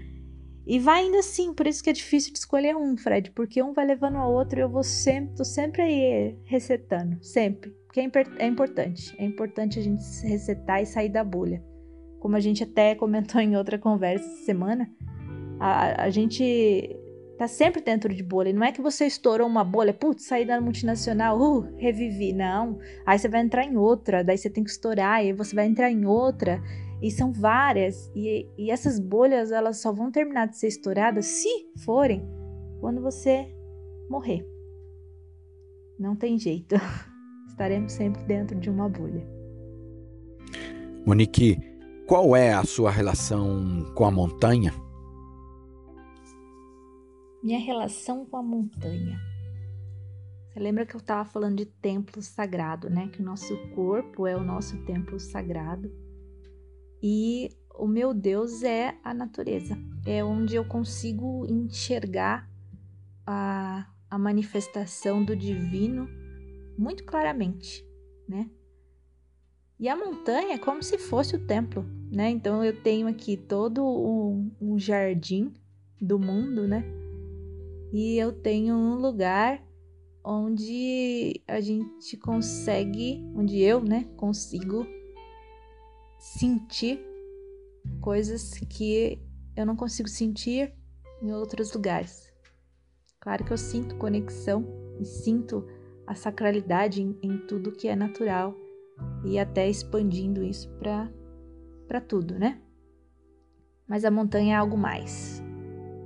[0.66, 3.74] E vai indo assim, por isso que é difícil de escolher um, Fred, porque um
[3.74, 7.70] vai levando ao outro e eu vou sempre, tô sempre aí resetando, sempre.
[7.86, 11.62] Porque é, é importante, é importante a gente se resetar e sair da bolha.
[12.18, 14.90] Como a gente até comentou em outra conversa essa semana,
[15.60, 16.98] a, a gente
[17.36, 18.52] tá sempre dentro de bolha.
[18.52, 22.32] Não é que você estourou uma bolha, putz, saí da multinacional, uh, revivi.
[22.32, 22.78] Não.
[23.04, 25.90] Aí você vai entrar em outra, daí você tem que estourar, aí você vai entrar
[25.90, 26.62] em outra.
[27.02, 28.10] E são várias.
[28.14, 31.48] E, e essas bolhas, elas só vão terminar de ser estouradas, se
[31.84, 32.24] forem,
[32.80, 33.46] quando você
[34.08, 34.46] morrer.
[35.98, 36.76] Não tem jeito.
[37.48, 39.24] Estaremos sempre dentro de uma bolha.
[41.06, 41.58] Monique,
[42.06, 44.83] qual é a sua relação com a montanha?
[47.44, 49.20] Minha relação com a montanha.
[50.48, 53.08] Você lembra que eu estava falando de templo sagrado, né?
[53.08, 55.92] Que o nosso corpo é o nosso templo sagrado.
[57.02, 59.76] E o meu Deus é a natureza.
[60.06, 62.50] É onde eu consigo enxergar
[63.26, 66.08] a, a manifestação do divino
[66.78, 67.86] muito claramente,
[68.26, 68.48] né?
[69.78, 72.30] E a montanha é como se fosse o templo, né?
[72.30, 75.52] Então eu tenho aqui todo um, um jardim
[76.00, 77.03] do mundo, né?
[77.94, 79.64] E eu tenho um lugar
[80.24, 84.84] onde a gente consegue, onde eu, né, consigo
[86.18, 87.00] sentir
[88.00, 89.22] coisas que
[89.56, 90.74] eu não consigo sentir
[91.22, 92.34] em outros lugares.
[93.20, 94.66] Claro que eu sinto conexão
[94.98, 95.64] e sinto
[96.04, 98.56] a sacralidade em, em tudo que é natural
[99.24, 102.60] e até expandindo isso para tudo, né?
[103.86, 105.40] Mas a montanha é algo mais,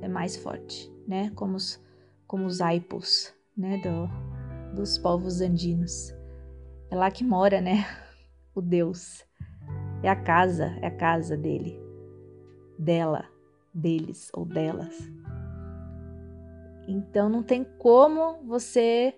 [0.03, 1.31] é mais forte, né?
[1.35, 1.83] Como os,
[2.27, 3.79] como os aipos, né?
[3.79, 6.15] Do, dos povos andinos.
[6.91, 7.85] É lá que mora, né?
[8.55, 9.25] O Deus.
[10.03, 11.81] É a casa, é a casa dele,
[12.77, 13.25] dela,
[13.73, 14.97] deles ou delas.
[16.89, 19.15] Então não tem como você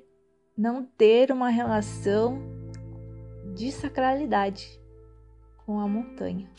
[0.57, 2.39] não ter uma relação
[3.55, 4.79] de sacralidade
[5.65, 6.51] com a montanha.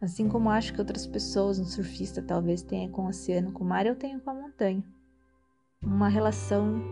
[0.00, 3.66] Assim como acho que outras pessoas, um surfista talvez tenha com o oceano, com o
[3.66, 4.82] mar, eu tenho com a montanha.
[5.82, 6.82] Uma relação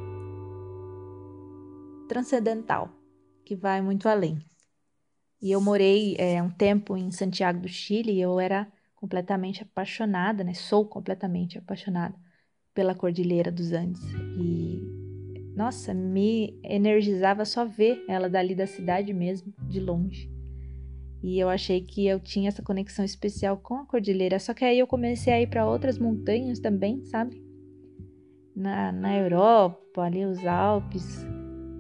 [2.07, 2.91] transcendental
[3.45, 4.39] que vai muito além.
[5.41, 10.45] E eu morei é, um tempo em Santiago do Chile e eu era completamente apaixonada,
[10.45, 10.53] né?
[10.53, 12.15] Sou completamente apaixonada
[12.75, 14.03] pela Cordilheira dos Andes.
[14.37, 14.83] E
[15.57, 20.38] nossa, me energizava só ver ela dali da cidade mesmo, de longe.
[21.23, 24.39] E eu achei que eu tinha essa conexão especial com a cordilheira.
[24.39, 27.43] Só que aí eu comecei a ir para outras montanhas também, sabe?
[28.55, 31.27] Na, na Europa, ali os Alpes.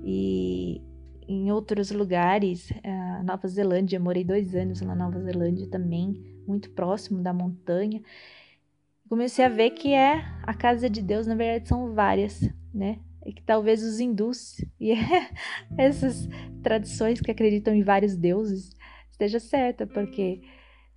[0.05, 0.83] E
[1.29, 6.71] em outros lugares, a Nova Zelândia, eu morei dois anos na Nova Zelândia também, muito
[6.71, 8.03] próximo da montanha.
[9.09, 12.41] Comecei a ver que é a casa de Deus, na verdade, são várias,
[12.75, 12.99] né?
[13.25, 14.93] E que talvez os hindus e
[15.77, 16.29] essas
[16.63, 18.71] tradições que acreditam em vários deuses
[19.19, 20.41] esteja certa, porque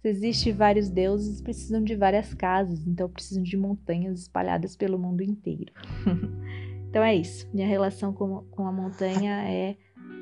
[0.01, 5.21] se existe vários deuses, precisam de várias casas, então precisam de montanhas espalhadas pelo mundo
[5.21, 5.73] inteiro.
[6.89, 7.49] então é isso.
[7.51, 9.75] Minha relação com, com a montanha é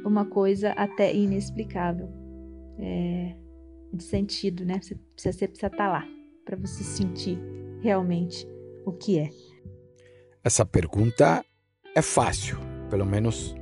[0.06, 2.10] uma coisa até inexplicável.
[2.78, 3.36] É,
[3.92, 4.80] de sentido, né?
[4.82, 6.08] Você precisa, você precisa estar tá lá
[6.46, 7.38] para você sentir
[7.82, 8.48] realmente
[8.86, 9.30] o que é.
[10.44, 11.44] Essa pergunta
[11.96, 12.58] é fácil,
[12.90, 13.56] pelo menos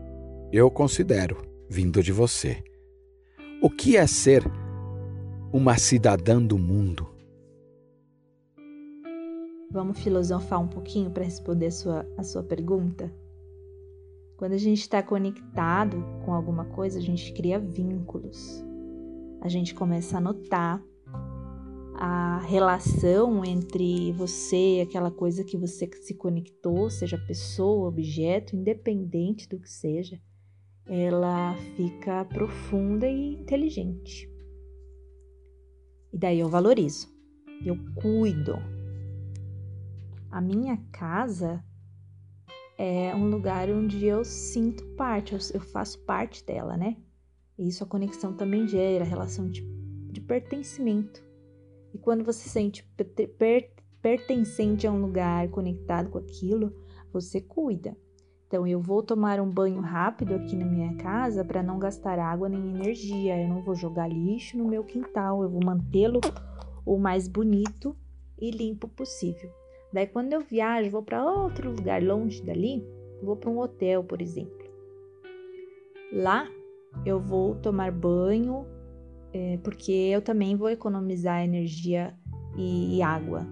[0.52, 1.38] eu considero,
[1.70, 2.64] vindo de você.
[3.60, 4.44] O que é ser
[5.52, 7.08] uma cidadã do mundo?
[9.72, 13.12] Vamos filosofar um pouquinho para responder a sua, a sua pergunta?
[14.38, 18.64] Quando a gente está conectado com alguma coisa, a gente cria vínculos.
[19.42, 20.80] A gente começa a notar
[21.96, 29.50] a relação entre você e aquela coisa que você se conectou, seja pessoa, objeto, independente
[29.50, 30.22] do que seja,
[30.88, 34.30] ela fica profunda e inteligente.
[36.14, 37.08] E daí eu valorizo,
[37.66, 38.56] eu cuido.
[40.32, 41.64] A minha casa
[42.78, 46.96] é um lugar onde eu sinto parte, eu, faço parte dela, né?
[47.58, 49.62] E isso a conexão também gera, a relação de,
[50.12, 51.24] de pertencimento.
[51.94, 52.84] E quando você se sente
[53.38, 53.72] per,
[54.02, 56.74] pertencente a um lugar, conectado com aquilo,
[57.12, 57.98] você cuida.
[58.48, 62.48] Então, eu vou tomar um banho rápido aqui na minha casa para não gastar água
[62.48, 63.42] nem energia.
[63.42, 66.22] Eu não vou jogar lixo no meu quintal, eu vou mantê-lo
[66.86, 67.96] o mais bonito
[68.40, 69.52] e limpo possível.
[69.92, 72.86] Daí, quando eu viajo, vou para outro lugar longe dali,
[73.22, 74.66] vou para um hotel, por exemplo.
[76.14, 76.48] Lá
[77.06, 78.66] eu vou tomar banho,
[79.34, 82.18] é, porque eu também vou economizar energia
[82.58, 83.46] e, e água,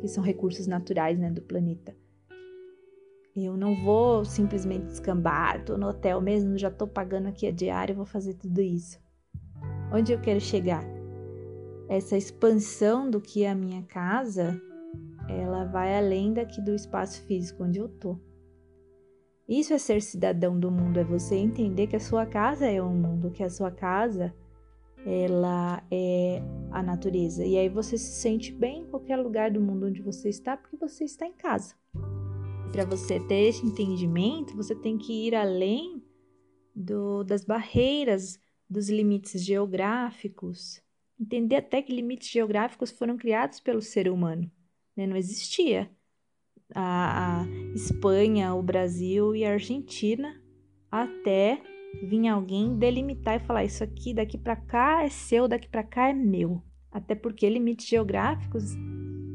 [0.00, 1.94] que são recursos naturais né, do planeta.
[3.36, 7.94] Eu não vou simplesmente descambar, tô no hotel mesmo, já tô pagando aqui a diária,
[7.94, 8.98] vou fazer tudo isso.
[9.92, 10.84] Onde eu quero chegar?
[11.88, 14.60] Essa expansão do que é a minha casa,
[15.28, 18.18] ela vai além daqui do espaço físico onde eu tô.
[19.48, 22.94] Isso é ser cidadão do mundo, é você entender que a sua casa é um
[22.94, 24.34] mundo, que a sua casa
[25.04, 27.44] ela é a natureza.
[27.44, 30.76] E aí você se sente bem em qualquer lugar do mundo onde você está, porque
[30.76, 31.74] você está em casa.
[32.72, 36.02] Para você ter esse entendimento, você tem que ir além
[36.74, 40.80] do, das barreiras, dos limites geográficos,
[41.20, 44.48] entender até que limites geográficos foram criados pelo ser humano.
[44.96, 45.04] Né?
[45.04, 45.90] Não existia
[46.72, 50.40] a, a Espanha, o Brasil e a Argentina
[50.88, 51.60] até
[52.04, 56.08] vir alguém delimitar e falar isso aqui daqui para cá é seu, daqui para cá
[56.08, 56.62] é meu.
[56.92, 58.76] Até porque limites geográficos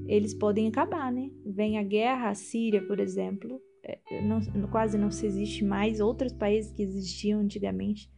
[0.08, 1.30] eles podem acabar, né?
[1.46, 6.00] Vem a guerra, a Síria, por exemplo, é, não, quase não se existe mais.
[6.00, 8.12] Outros países que existiam antigamente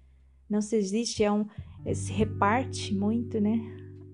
[0.49, 1.45] não se existe, é um,
[1.85, 3.59] é, se reparte muito, né?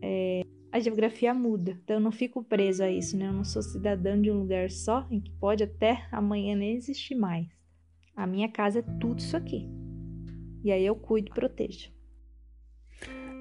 [0.01, 3.27] É, a geografia muda, então eu não fico preso a isso, né?
[3.27, 7.13] Eu não sou cidadão de um lugar só em que pode até amanhã nem existir
[7.13, 7.47] mais.
[8.15, 9.69] A minha casa é tudo isso aqui.
[10.63, 11.91] E aí eu cuido e protejo.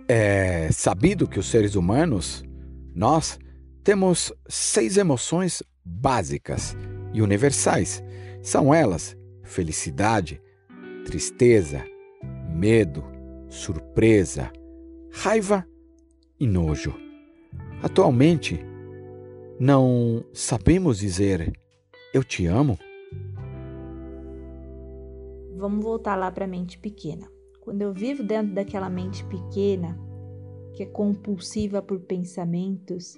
[0.09, 2.45] É sabido que os seres humanos,
[2.95, 3.39] nós,
[3.83, 6.77] temos seis emoções básicas
[7.13, 8.03] e universais.
[8.43, 10.41] São elas felicidade,
[11.05, 11.85] tristeza,
[12.49, 13.05] medo,
[13.49, 14.53] surpresa,
[15.11, 15.67] raiva
[16.39, 16.95] e nojo.
[17.83, 18.61] Atualmente,
[19.59, 21.53] não sabemos dizer
[22.15, 22.79] eu te amo?
[25.57, 27.29] Vamos voltar lá para a mente pequena.
[27.61, 29.99] Quando eu vivo dentro daquela mente pequena,
[30.75, 33.17] que é compulsiva por pensamentos,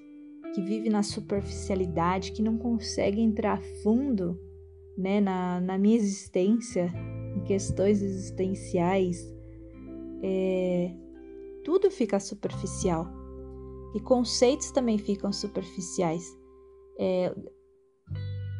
[0.55, 4.41] que vive na superficialidade, que não consegue entrar fundo
[4.97, 6.93] né, na, na minha existência,
[7.37, 9.19] em questões existenciais,
[10.23, 10.95] é,
[11.65, 13.09] tudo fica superficial.
[13.97, 16.25] E conceitos também ficam superficiais.
[16.99, 17.35] É,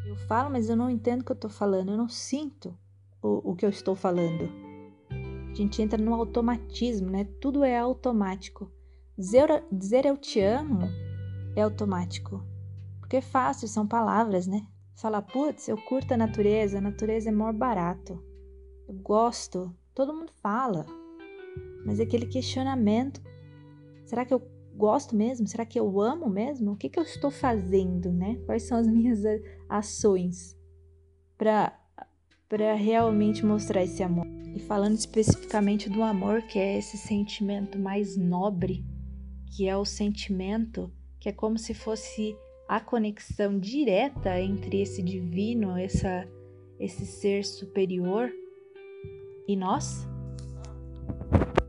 [0.05, 2.77] eu falo, mas eu não entendo o que eu estou falando, eu não sinto
[3.23, 4.49] o, o que eu estou falando.
[5.49, 7.23] A gente entra no automatismo, né?
[7.39, 8.69] Tudo é automático.
[9.17, 11.04] Dizer, dizer eu te amo
[11.55, 12.43] é automático.
[12.99, 14.67] Porque é fácil, são palavras, né?
[14.95, 18.23] Falar, putz, eu curto a natureza, a natureza é maior barato.
[18.87, 20.85] Eu gosto, todo mundo fala.
[21.85, 23.21] Mas é aquele questionamento,
[24.05, 24.41] será que eu
[24.75, 25.47] gosto mesmo?
[25.47, 26.71] Será que eu amo mesmo?
[26.71, 28.35] O que, que eu estou fazendo, né?
[28.45, 29.21] Quais são as minhas
[29.69, 30.57] ações
[31.37, 31.79] para
[32.47, 34.25] para realmente mostrar esse amor?
[34.55, 38.85] E falando especificamente do amor, que é esse sentimento mais nobre,
[39.55, 40.91] que é o sentimento
[41.25, 46.27] que é como se fosse a conexão direta entre esse divino, essa,
[46.79, 48.31] esse ser superior
[49.47, 50.07] e nós.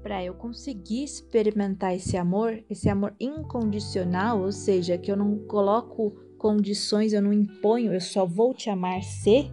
[0.02, 6.11] Para eu conseguir experimentar esse amor, esse amor incondicional, ou seja, que eu não coloco
[6.36, 9.50] condições, eu não imponho, eu só vou te amar se,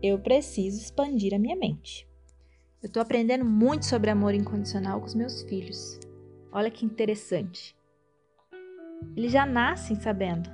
[0.00, 2.08] eu preciso expandir a minha mente.
[2.80, 5.98] Eu estou aprendendo muito sobre amor incondicional com os meus filhos.
[6.52, 7.75] Olha que interessante.
[9.16, 10.48] Eles já nascem sabendo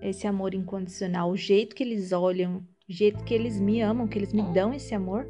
[0.00, 2.56] esse amor incondicional, o jeito que eles olham,
[2.88, 5.26] o jeito que eles me amam, que eles me dão esse amor.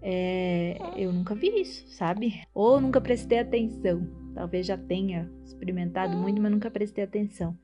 [0.00, 2.42] É, eu nunca vi isso, sabe?
[2.54, 4.06] Ou nunca prestei atenção.
[4.34, 7.58] Talvez já tenha experimentado muito, mas nunca prestei atenção.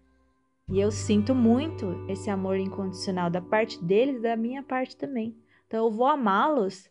[0.69, 5.37] E eu sinto muito esse amor incondicional da parte deles da minha parte também.
[5.67, 6.91] Então eu vou amá-los,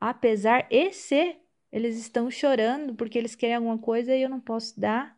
[0.00, 1.36] apesar e se
[1.72, 5.13] eles estão chorando porque eles querem alguma coisa e eu não posso dar.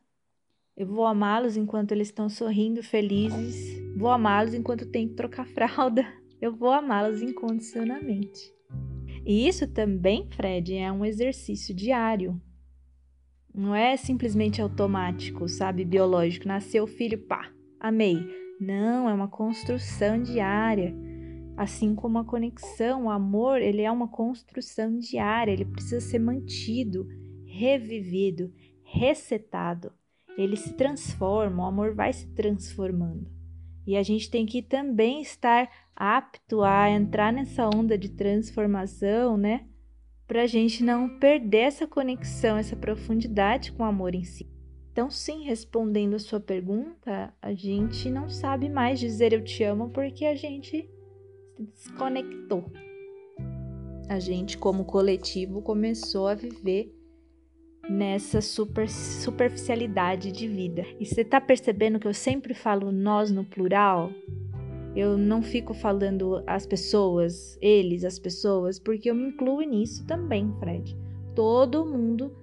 [0.77, 3.83] Eu vou amá-los enquanto eles estão sorrindo, felizes.
[3.97, 6.07] Vou amá-los enquanto tem que trocar fralda.
[6.39, 8.53] Eu vou amá-los incondicionalmente.
[9.25, 12.39] E isso também, Fred, é um exercício diário.
[13.55, 15.83] Não é simplesmente automático, sabe?
[15.83, 16.47] Biológico.
[16.47, 17.51] Nasceu o filho, pá,
[17.81, 18.19] amei.
[18.61, 20.95] Não, é uma construção diária.
[21.57, 27.09] Assim como a conexão, o amor, ele é uma construção diária, ele precisa ser mantido,
[27.47, 28.53] revivido,
[28.83, 29.91] resetado
[30.37, 33.31] ele se transforma, o amor vai se transformando.
[33.87, 39.67] E a gente tem que também estar apto a entrar nessa onda de transformação, né?
[40.27, 44.51] Para a gente não perder essa conexão, essa profundidade com o amor em si.
[44.91, 49.91] Então, sim, respondendo a sua pergunta, a gente não sabe mais dizer eu te amo
[49.91, 50.91] porque a gente
[51.55, 52.65] se desconectou.
[54.09, 56.96] A gente, como coletivo, começou a viver
[57.89, 60.85] nessa super, superficialidade de vida.
[60.99, 64.11] E você tá percebendo que eu sempre falo nós no plural?
[64.95, 70.53] Eu não fico falando as pessoas, eles, as pessoas, porque eu me incluo nisso também,
[70.59, 70.97] Fred.
[71.35, 72.35] Todo mundo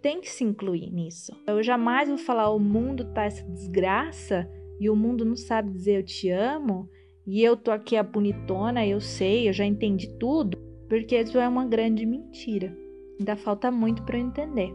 [0.00, 1.32] tem que se incluir nisso.
[1.46, 5.98] Eu jamais vou falar o mundo tá essa desgraça e o mundo não sabe dizer
[5.98, 6.88] eu te amo
[7.26, 10.56] e eu tô aqui a bonitona, eu sei, eu já entendi tudo,
[10.88, 12.74] porque isso é uma grande mentira.
[13.18, 14.72] Ainda falta muito para eu entender.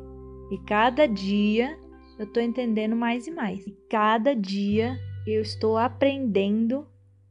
[0.52, 1.78] E cada dia
[2.20, 3.66] eu estou entendendo mais e mais.
[3.66, 6.86] E cada dia eu estou aprendendo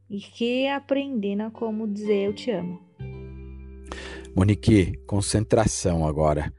[0.09, 2.81] e reaprendendo a como dizer eu te amo.
[4.35, 6.53] Monique, concentração agora.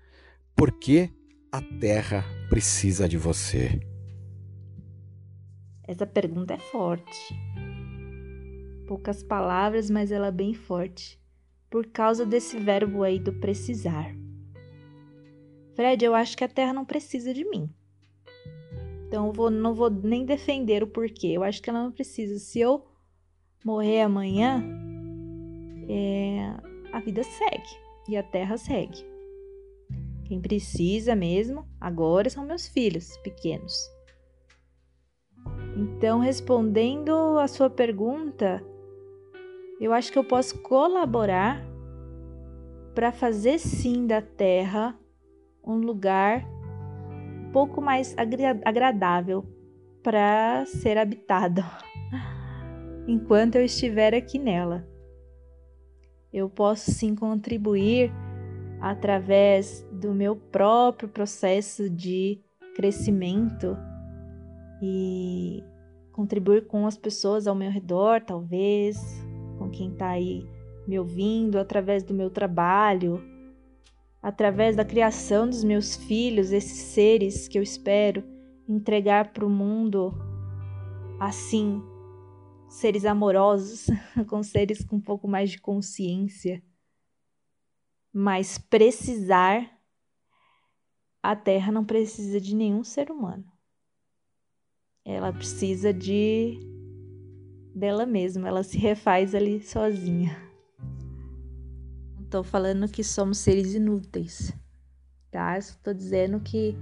[0.56, 1.10] Por que
[1.52, 3.80] a Terra precisa de você?
[5.88, 7.36] Essa pergunta é forte.
[8.88, 11.20] Poucas palavras, mas ela é bem forte.
[11.70, 14.23] Por causa desse verbo aí do precisar.
[15.76, 17.70] Fred, eu acho que a Terra não precisa de mim.
[19.08, 21.28] Então eu vou, não vou nem defender o porquê.
[21.28, 22.40] Eu acho que ela não precisa.
[22.40, 22.86] Se eu
[23.64, 24.64] morrer amanhã,
[25.88, 26.56] é,
[26.92, 29.06] a vida segue e a Terra segue.
[30.26, 33.74] Quem precisa mesmo agora são meus filhos pequenos.
[35.76, 38.64] Então, respondendo a sua pergunta,
[39.80, 41.64] eu acho que eu posso colaborar
[42.94, 44.98] para fazer sim da Terra
[45.64, 46.46] um lugar
[47.48, 48.16] um pouco mais
[48.66, 49.46] agradável
[50.02, 51.64] para ser habitado
[53.08, 54.88] enquanto eu estiver aqui nela.
[56.32, 58.12] Eu posso sim contribuir
[58.82, 62.42] através do meu próprio processo de
[62.76, 63.78] crescimento
[64.82, 65.64] e
[66.12, 68.98] contribuir com as pessoas ao meu redor, talvez,
[69.58, 70.46] com quem está aí
[70.88, 73.24] me ouvindo, através do meu trabalho,
[74.24, 78.24] através da criação dos meus filhos, esses seres que eu espero
[78.68, 80.14] entregar para o mundo
[81.20, 81.84] assim,
[82.70, 83.86] seres amorosos,
[84.28, 86.64] com seres com um pouco mais de consciência
[88.14, 89.68] mas precisar,
[91.22, 93.52] a Terra não precisa de nenhum ser humano.
[95.04, 96.60] Ela precisa de
[97.76, 100.53] dela mesma, ela se refaz ali sozinha.
[102.34, 104.52] Estou falando que somos seres inúteis,
[105.30, 105.56] tá?
[105.56, 106.76] Estou dizendo que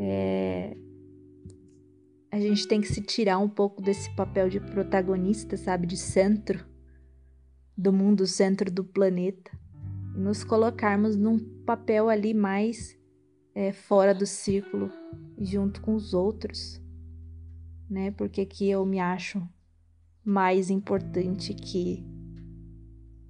[0.00, 0.76] é,
[2.28, 5.86] a gente tem que se tirar um pouco desse papel de protagonista, sabe?
[5.86, 6.66] De centro
[7.76, 9.48] do mundo, centro do planeta
[10.12, 12.98] nos colocarmos num papel ali mais
[13.54, 14.90] é, fora do círculo,
[15.38, 16.82] junto com os outros,
[17.88, 18.10] né?
[18.10, 19.40] Porque que eu me acho
[20.24, 22.04] mais importante que,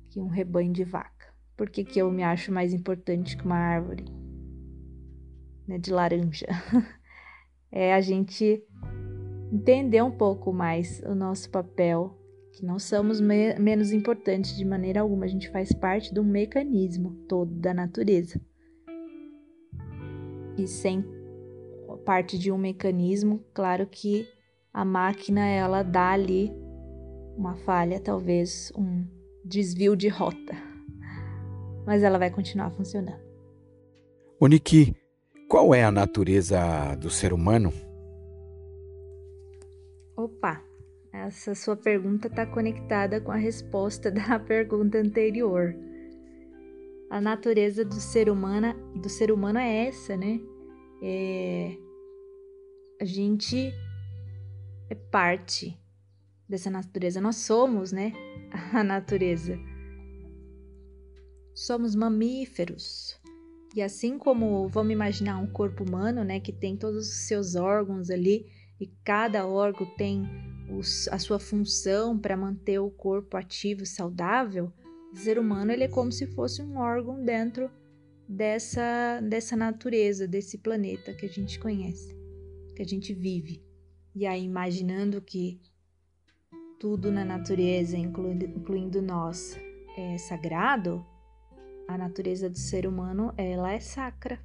[0.09, 1.18] que um rebanho de vaca?
[1.59, 4.05] Por que, que eu me acho mais importante que uma árvore
[5.67, 6.47] né, de laranja?
[7.73, 8.65] é a gente
[9.53, 12.17] entender um pouco mais o nosso papel
[12.53, 17.11] que não somos me menos importantes de maneira alguma, a gente faz parte um mecanismo
[17.29, 18.41] todo da natureza.
[20.57, 21.05] E sem
[22.05, 24.29] parte de um mecanismo, claro que
[24.73, 26.53] a máquina ela dá ali
[27.37, 29.05] uma falha, talvez um
[29.45, 30.68] desvio de rota.
[31.89, 33.19] Mas ela vai continuar funcionando.
[34.39, 34.95] Oniki,
[35.49, 37.73] qual é a natureza do ser humano?
[40.15, 40.63] Opa,
[41.11, 45.75] essa sua pergunta está conectada com a resposta da pergunta anterior.
[47.09, 50.39] A natureza do ser humano, do ser humano é essa, né?
[51.03, 51.75] É,
[53.01, 53.73] a gente
[54.91, 55.75] é parte
[56.47, 57.19] dessa natureza.
[57.19, 58.13] Nós somos, né?
[58.75, 59.59] A natureza.
[61.59, 63.21] Somos mamíferos.
[63.75, 68.11] E assim como vamos imaginar um corpo humano, né, que tem todos os seus órgãos
[68.11, 68.47] ali
[68.81, 70.23] e cada órgão tem
[70.71, 74.73] os, a sua função para manter o corpo ativo e saudável,
[75.13, 77.69] o ser humano ele é como se fosse um órgão dentro
[78.29, 82.17] dessa, dessa natureza, desse planeta que a gente conhece,
[82.77, 83.65] que a gente vive.
[84.15, 85.61] E aí, imaginando que
[86.79, 89.59] tudo na natureza, incluindo, incluindo nós,
[89.97, 91.05] é sagrado,
[91.89, 94.39] a natureza do ser humano ela é sacra.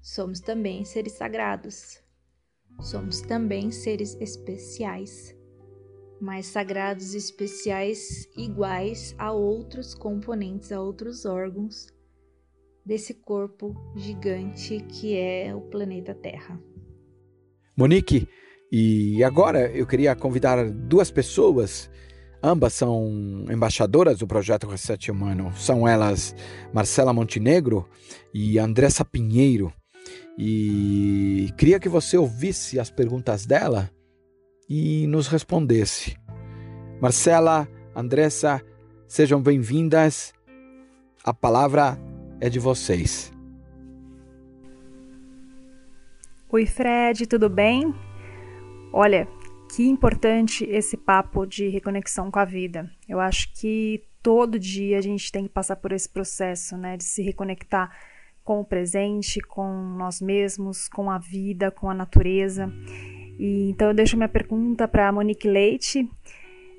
[0.00, 2.00] Somos também seres sagrados.
[2.80, 5.36] Somos também seres especiais,
[6.20, 11.88] mas sagrados e especiais iguais a outros componentes, a outros órgãos
[12.86, 16.60] desse corpo gigante que é o planeta Terra.
[17.76, 18.28] Monique,
[18.70, 21.90] e agora eu queria convidar duas pessoas.
[22.46, 25.50] Ambas são embaixadoras do projeto Reset Humano.
[25.56, 26.36] São elas
[26.74, 27.88] Marcela Montenegro
[28.34, 29.72] e Andressa Pinheiro.
[30.36, 33.90] E queria que você ouvisse as perguntas dela
[34.68, 36.18] e nos respondesse.
[37.00, 37.66] Marcela,
[37.96, 38.60] Andressa,
[39.08, 40.34] sejam bem-vindas.
[41.24, 41.98] A palavra
[42.42, 43.32] é de vocês.
[46.50, 47.94] Oi, Fred, tudo bem?
[48.92, 49.26] Olha,
[49.74, 52.88] que importante esse papo de reconexão com a vida.
[53.08, 57.02] Eu acho que todo dia a gente tem que passar por esse processo, né, de
[57.02, 57.90] se reconectar
[58.44, 59.66] com o presente, com
[59.98, 62.72] nós mesmos, com a vida, com a natureza.
[63.36, 66.08] E, então eu deixo minha pergunta para a Monique Leite.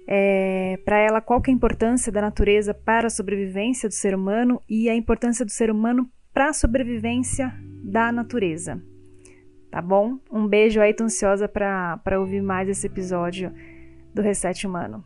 [0.07, 4.61] É, para ela, qual é a importância da natureza para a sobrevivência do ser humano
[4.69, 8.81] e a importância do ser humano para a sobrevivência da natureza.
[9.75, 10.17] Tá bom?
[10.31, 13.53] Um beijo aí, tô ansiosa para ouvir mais esse episódio
[14.13, 15.03] do Reset Humano.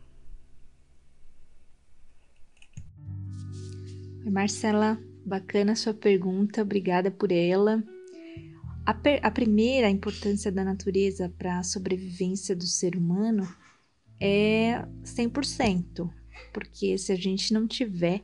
[4.24, 4.96] Oi, Marcela,
[5.26, 7.82] bacana a sua pergunta, obrigada por ela.
[8.86, 13.52] A, a primeira a importância da natureza para a sobrevivência do ser humano
[14.20, 16.08] é 100%,
[16.52, 18.22] porque se a gente não tiver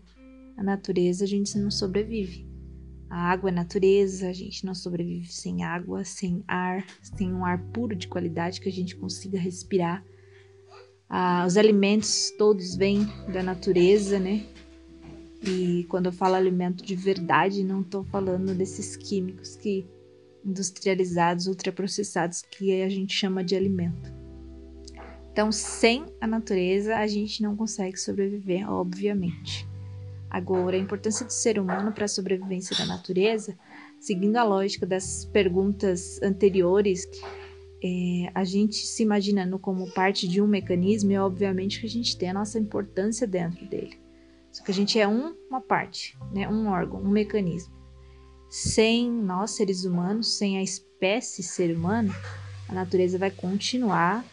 [0.57, 2.46] a natureza, a gente não sobrevive.
[3.09, 7.59] A água é natureza, a gente não sobrevive sem água, sem ar, sem um ar
[7.73, 10.05] puro de qualidade que a gente consiga respirar.
[11.09, 14.45] Ah, os alimentos todos vêm da natureza, né?
[15.47, 19.87] E quando eu falo alimento de verdade, não estou falando desses químicos que
[20.45, 24.15] industrializados, ultraprocessados que a gente chama de alimento.
[25.33, 29.69] Então, sem a natureza, a gente não consegue sobreviver, obviamente.
[30.31, 33.57] Agora, a importância do ser humano para a sobrevivência da natureza,
[34.01, 37.07] seguindo a lógica das perguntas anteriores,
[37.83, 42.17] é, a gente se imaginando como parte de um mecanismo, e obviamente que a gente
[42.17, 43.99] tem a nossa importância dentro dele.
[44.51, 47.75] Só que a gente é um, uma parte, né, um órgão, um mecanismo.
[48.49, 52.15] Sem nós, seres humanos, sem a espécie ser humano,
[52.69, 54.25] a natureza vai continuar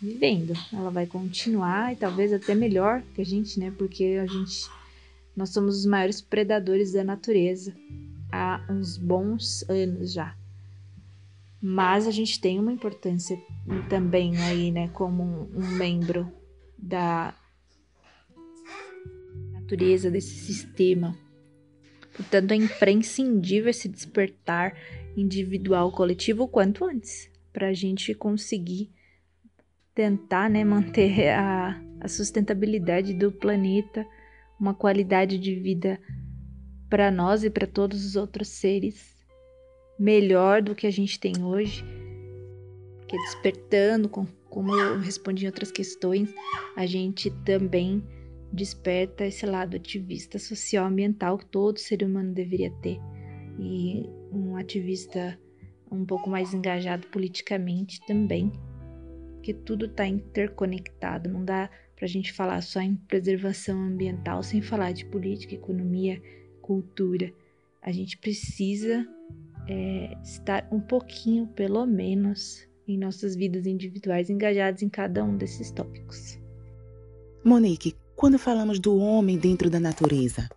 [0.00, 0.52] vivendo.
[0.72, 3.72] Ela vai continuar e talvez até melhor que a gente, né?
[3.76, 4.68] Porque a gente
[5.38, 7.72] nós somos os maiores predadores da natureza
[8.32, 10.36] há uns bons anos já.
[11.62, 13.40] Mas a gente tem uma importância
[13.88, 16.28] também aí, né, como um, membro
[16.76, 17.32] da
[19.52, 21.16] natureza desse sistema.
[22.16, 24.76] Portanto, é imprescindível esse despertar
[25.16, 28.90] individual coletivo o quanto antes, para a gente conseguir
[29.94, 34.04] tentar né, manter a, a sustentabilidade do planeta
[34.58, 36.00] uma qualidade de vida
[36.88, 39.16] para nós e para todos os outros seres
[39.98, 41.84] melhor do que a gente tem hoje.
[42.98, 46.32] Porque despertando, como eu respondi em outras questões,
[46.76, 48.02] a gente também
[48.52, 52.98] desperta esse lado ativista social ambiental que todo ser humano deveria ter.
[53.58, 55.38] E um ativista
[55.90, 58.52] um pouco mais engajado politicamente também,
[59.34, 64.62] porque tudo está interconectado, não dá para a gente falar só em preservação ambiental sem
[64.62, 66.22] falar de política, economia,
[66.62, 67.32] cultura.
[67.82, 69.04] A gente precisa
[69.66, 75.72] é, estar um pouquinho, pelo menos, em nossas vidas individuais engajados em cada um desses
[75.72, 76.38] tópicos.
[77.44, 80.48] Monique, quando falamos do homem dentro da natureza,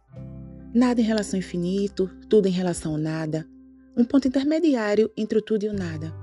[0.71, 3.47] nada em relação ao infinito, tudo em relação ao nada,
[3.97, 6.13] um ponto intermediário entre o tudo e o nada.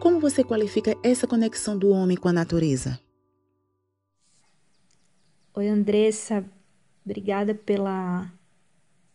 [0.00, 2.98] Como você qualifica essa conexão do homem com a natureza?
[5.58, 6.44] Oi, Andressa,
[7.02, 8.30] obrigada pela,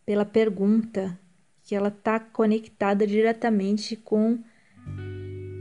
[0.04, 1.16] pela pergunta,
[1.62, 4.40] que ela está conectada diretamente com,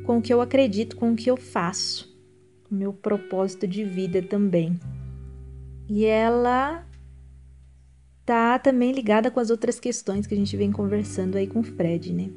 [0.03, 2.11] com o que eu acredito, com o que eu faço,
[2.71, 4.79] o meu propósito de vida também.
[5.88, 6.84] E ela
[8.25, 11.63] tá também ligada com as outras questões que a gente vem conversando aí com o
[11.63, 12.32] Fred, né?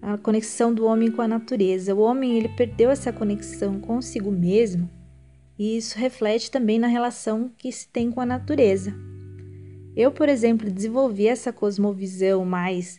[0.00, 1.96] A conexão do homem com a natureza.
[1.96, 4.88] O homem ele perdeu essa conexão consigo mesmo
[5.60, 8.94] e isso reflete também na relação que se tem com a natureza.
[9.94, 12.98] Eu, por exemplo, desenvolvi essa cosmovisão mais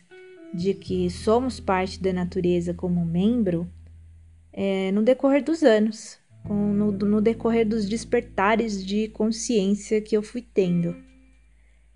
[0.54, 3.68] de que somos parte da natureza como membro
[4.52, 10.40] é, no decorrer dos anos, no, no decorrer dos despertares de consciência que eu fui
[10.40, 10.94] tendo.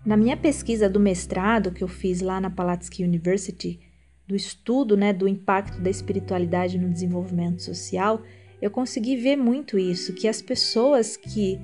[0.05, 3.79] Na minha pesquisa do mestrado que eu fiz lá na Palatsky University,
[4.27, 8.21] do estudo né, do impacto da espiritualidade no desenvolvimento social,
[8.61, 11.59] eu consegui ver muito isso, que as pessoas que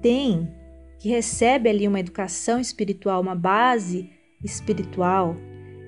[0.00, 0.48] têm,
[0.98, 4.10] que recebem ali uma educação espiritual, uma base
[4.42, 5.36] espiritual,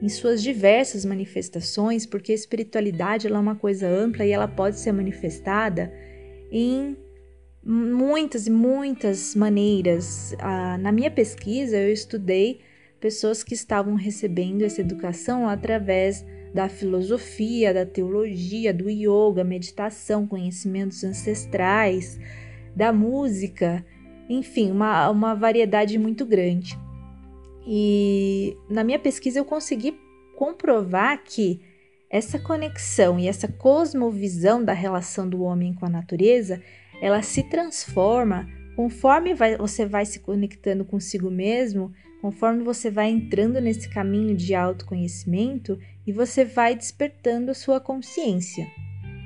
[0.00, 4.92] em suas diversas manifestações, porque a espiritualidade é uma coisa ampla e ela pode ser
[4.92, 5.92] manifestada
[6.50, 6.96] em
[7.64, 10.34] muitas e muitas maneiras.
[10.38, 12.61] Ah, na minha pesquisa, eu estudei
[13.00, 16.24] pessoas que estavam recebendo essa educação através
[16.55, 22.16] da filosofia, da teologia, do yoga, meditação, conhecimentos ancestrais,
[22.76, 23.84] da música,
[24.28, 26.78] enfim, uma, uma variedade muito grande.
[27.66, 29.98] E na minha pesquisa eu consegui
[30.36, 31.61] comprovar que
[32.09, 36.62] essa conexão e essa cosmovisão da relação do homem com a natureza,
[37.02, 41.92] ela se transforma conforme vai, você vai se conectando consigo mesmo,
[42.24, 48.66] conforme você vai entrando nesse caminho de autoconhecimento e você vai despertando a sua consciência.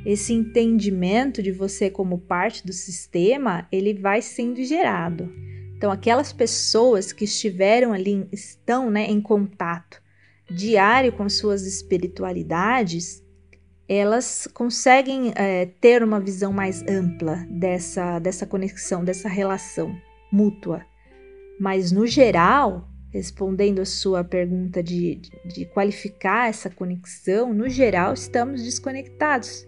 [0.05, 5.33] Esse entendimento de você como parte do sistema, ele vai sendo gerado.
[5.77, 10.03] Então, aquelas pessoas que estiveram ali, estão né, em contato,
[10.51, 13.23] diário com suas espiritualidades,
[13.89, 19.97] elas conseguem é, ter uma visão mais ampla dessa, dessa conexão, dessa relação
[20.33, 20.85] mútua.
[21.59, 28.63] Mas, no geral, respondendo a sua pergunta de, de, qualificar essa conexão, no geral, estamos
[28.63, 29.67] desconectados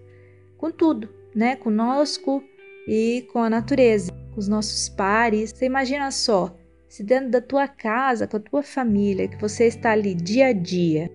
[0.57, 1.57] com tudo, né?
[1.57, 2.43] Conosco
[2.86, 5.51] e com a natureza, com os nossos pares.
[5.51, 6.57] Você imagina só,
[6.88, 10.53] se dentro da tua casa, com a tua família, que você está ali dia a
[10.53, 11.11] dia,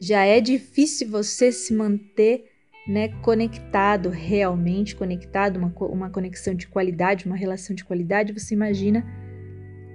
[0.00, 2.44] já é difícil você se manter
[2.88, 9.04] né, conectado, realmente conectado, uma, uma conexão de qualidade, uma relação de qualidade, você imagina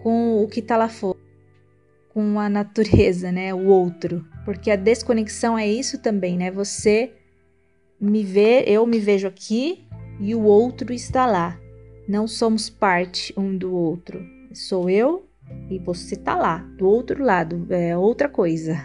[0.04, 1.18] com o que está lá fora,
[2.10, 4.28] com a natureza, né, o outro.
[4.43, 6.51] Porque a desconexão é isso também, né?
[6.51, 7.14] Você
[7.99, 9.88] me vê, eu me vejo aqui
[10.20, 11.58] e o outro está lá.
[12.06, 14.22] Não somos parte um do outro.
[14.54, 15.26] Sou eu
[15.70, 18.78] e você está lá, do outro lado, é outra coisa.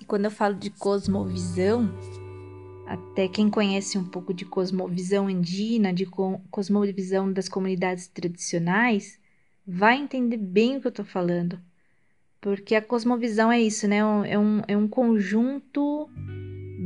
[0.00, 1.94] E quando eu falo de cosmovisão,
[2.86, 6.06] até quem conhece um pouco de cosmovisão indígena, de
[6.50, 9.19] cosmovisão das comunidades tradicionais,
[9.70, 11.60] vai entender bem o que eu estou falando.
[12.40, 13.98] Porque a cosmovisão é isso, né?
[13.98, 16.08] É um, é um conjunto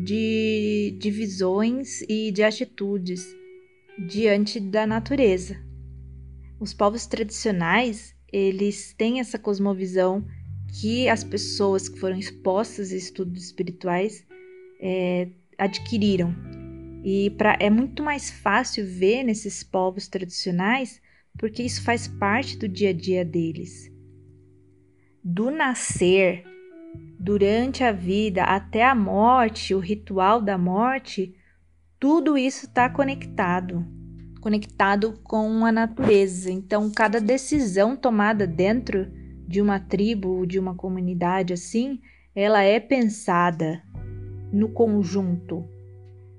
[0.04, 3.24] de, de visões e de atitudes
[4.06, 5.56] diante da natureza.
[6.60, 10.26] Os povos tradicionais, eles têm essa cosmovisão
[10.80, 14.26] que as pessoas que foram expostas a estudos espirituais
[14.80, 16.34] é, adquiriram.
[17.04, 21.00] E pra, é muito mais fácil ver nesses povos tradicionais
[21.38, 23.90] porque isso faz parte do dia a dia deles.
[25.22, 26.44] Do nascer,
[27.18, 31.34] durante a vida, até a morte, o ritual da morte,
[31.98, 33.86] tudo isso está conectado
[34.44, 36.52] conectado com a natureza.
[36.52, 39.10] Então, cada decisão tomada dentro
[39.48, 41.98] de uma tribo, de uma comunidade assim,
[42.36, 43.82] ela é pensada
[44.52, 45.66] no conjunto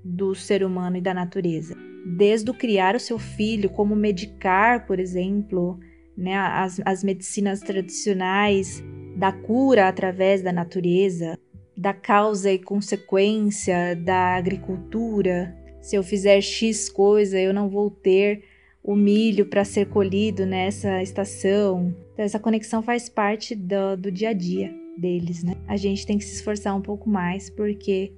[0.06, 1.76] do ser humano e da natureza
[2.06, 5.80] desde o criar o seu filho, como medicar, por exemplo,
[6.16, 8.82] né, as, as medicinas tradicionais
[9.16, 11.36] da cura através da natureza,
[11.76, 15.56] da causa e consequência da agricultura.
[15.80, 18.44] Se eu fizer X coisa, eu não vou ter
[18.84, 21.92] o milho para ser colhido nessa estação.
[22.12, 25.54] Então, essa conexão faz parte do, do dia a dia deles, né?
[25.66, 28.12] A gente tem que se esforçar um pouco mais porque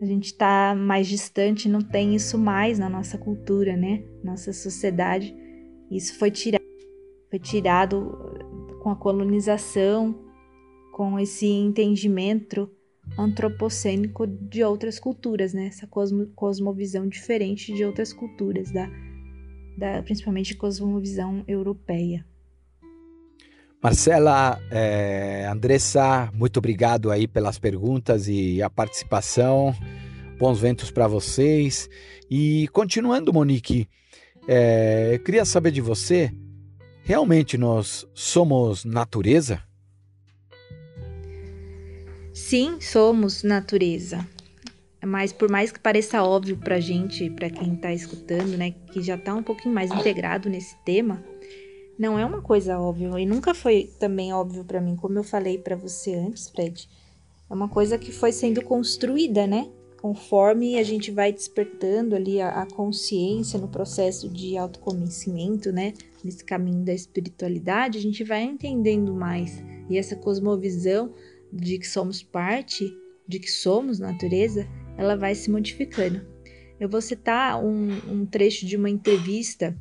[0.00, 4.02] a gente está mais distante, não tem isso mais na nossa cultura, né?
[4.24, 5.36] Nossa sociedade.
[5.90, 6.64] Isso foi tirado,
[7.28, 8.18] foi tirado
[8.82, 10.18] com a colonização,
[10.92, 12.70] com esse entendimento
[13.18, 15.66] antropocênico de outras culturas, né?
[15.66, 18.88] Essa cosmo, cosmovisão diferente de outras culturas, da,
[19.76, 22.24] da principalmente cosmovisão europeia.
[23.82, 29.74] Marcela, é, Andressa, muito obrigado aí pelas perguntas e a participação.
[30.38, 31.88] Bons ventos para vocês.
[32.30, 33.88] E continuando, Monique,
[34.46, 36.30] é, eu queria saber de você:
[37.02, 39.62] realmente nós somos natureza?
[42.34, 44.26] Sim, somos natureza.
[45.02, 49.14] Mas por mais que pareça óbvio para gente, para quem está escutando, né, que já
[49.14, 51.24] está um pouquinho mais integrado nesse tema,
[52.00, 55.58] não é uma coisa óbvia e nunca foi também óbvio para mim, como eu falei
[55.58, 56.88] para você antes, Fred.
[57.48, 59.68] É uma coisa que foi sendo construída, né?
[60.00, 65.92] Conforme a gente vai despertando ali a, a consciência no processo de autoconhecimento, né?
[66.24, 69.62] Nesse caminho da espiritualidade, a gente vai entendendo mais.
[69.90, 71.12] E essa cosmovisão
[71.52, 72.96] de que somos parte,
[73.28, 76.26] de que somos natureza, ela vai se modificando.
[76.80, 79.76] Eu vou citar um, um trecho de uma entrevista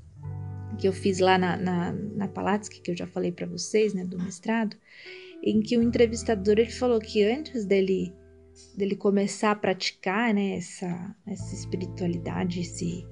[0.80, 4.06] que eu fiz lá na, na, na Palatsky, que eu já falei para vocês, né,
[4.06, 4.78] do mestrado,
[5.44, 8.14] em que o entrevistador ele falou que antes dele
[8.76, 13.06] dele começar a praticar né, essa, essa espiritualidade, esse,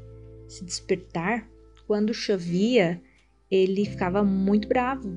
[0.48, 1.50] esse despertar,
[1.86, 3.02] quando chovia,
[3.50, 5.10] ele ficava muito bravo,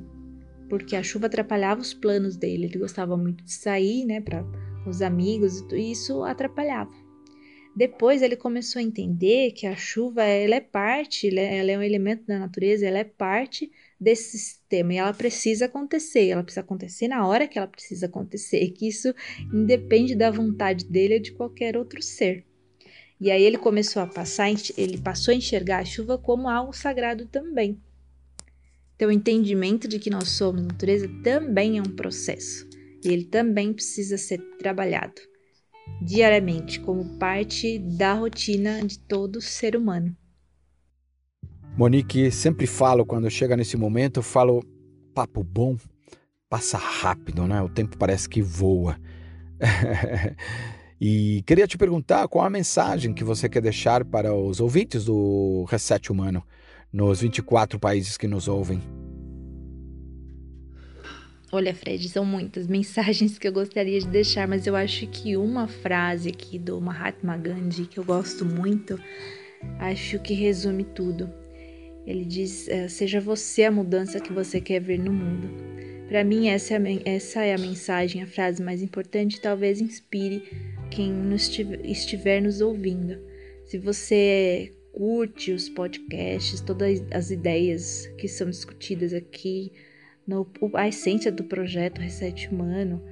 [0.69, 2.67] porque a chuva atrapalhava os planos dele.
[2.67, 4.45] Ele gostava muito de sair, né, para
[4.87, 6.91] os amigos, e isso atrapalhava.
[7.75, 12.27] Depois ele começou a entender que a chuva ela é parte, ela é um elemento
[12.27, 17.27] da natureza, ela é parte desse sistema e ela precisa acontecer, ela precisa acontecer na
[17.27, 19.15] hora que ela precisa acontecer, que isso
[19.53, 22.45] independe da vontade dele ou de qualquer outro ser.
[23.21, 27.27] E aí ele começou a passar, ele passou a enxergar a chuva como algo sagrado
[27.27, 27.81] também.
[28.97, 32.69] Então o entendimento de que nós somos natureza também é um processo
[33.05, 35.30] e ele também precisa ser trabalhado
[36.01, 40.17] diariamente como parte da rotina de todo ser humano.
[41.77, 44.63] Monique, sempre falo quando chega nesse momento, falo
[45.15, 45.77] papo bom,
[46.49, 47.63] passa rápido, né?
[47.63, 48.99] O tempo parece que voa.
[51.01, 55.65] e queria te perguntar qual a mensagem que você quer deixar para os ouvintes do
[55.69, 56.43] Reset Humano
[56.93, 58.81] nos 24 países que nos ouvem.
[61.53, 65.67] Olha, Fred, são muitas mensagens que eu gostaria de deixar, mas eu acho que uma
[65.67, 69.01] frase aqui do Mahatma Gandhi que eu gosto muito,
[69.81, 71.29] acho que resume tudo.
[72.07, 75.49] Ele diz: é, Seja você a mudança que você quer ver no mundo.
[76.09, 80.43] Para mim, essa é, a, essa é a mensagem, a frase mais importante talvez inspire
[80.91, 81.49] quem nos
[81.85, 83.19] estiver nos ouvindo.
[83.65, 89.73] Se você curte os podcasts, todas as ideias que são discutidas aqui,
[90.31, 93.03] no, a essência do projeto Reset Humano,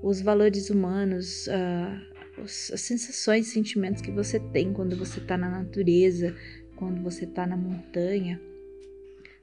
[0.00, 5.50] os valores humanos, uh, os, as sensações sentimentos que você tem quando você está na
[5.50, 6.34] natureza,
[6.76, 8.40] quando você está na montanha.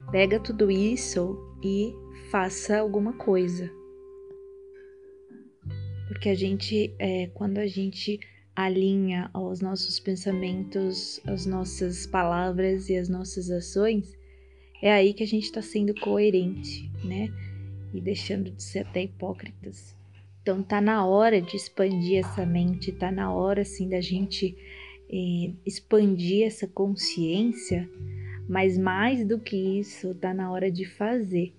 [0.10, 1.94] Pega tudo isso e
[2.32, 3.70] faça alguma coisa.
[6.08, 8.18] Porque a gente, é, quando a gente
[8.56, 14.16] alinha os nossos pensamentos, as nossas palavras e as nossas ações,
[14.82, 17.30] é aí que a gente está sendo coerente, né?
[17.94, 19.96] E deixando de ser até hipócritas.
[20.42, 24.56] Então tá na hora de expandir essa mente, tá na hora assim da gente
[25.10, 27.90] eh, expandir essa consciência,
[28.48, 31.54] mas mais do que isso, tá na hora de fazer.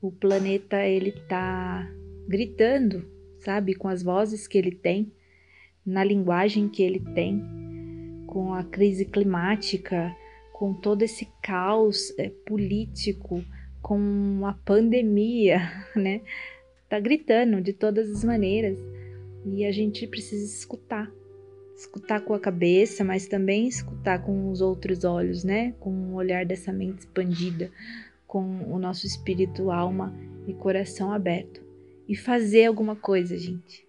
[0.00, 1.86] O planeta ele tá
[2.26, 3.04] gritando,
[3.38, 5.12] sabe, com as vozes que ele tem,
[5.84, 7.42] na linguagem que ele tem,
[8.26, 10.14] com a crise climática,
[10.62, 13.44] com todo esse caos é, político,
[13.82, 15.58] com a pandemia,
[15.96, 16.20] né?
[16.88, 18.78] Tá gritando de todas as maneiras
[19.44, 21.10] e a gente precisa escutar.
[21.76, 25.74] Escutar com a cabeça, mas também escutar com os outros olhos, né?
[25.80, 27.68] Com o olhar dessa mente expandida,
[28.24, 30.14] com o nosso espírito, alma
[30.46, 31.60] e coração aberto.
[32.06, 33.84] E fazer alguma coisa, gente.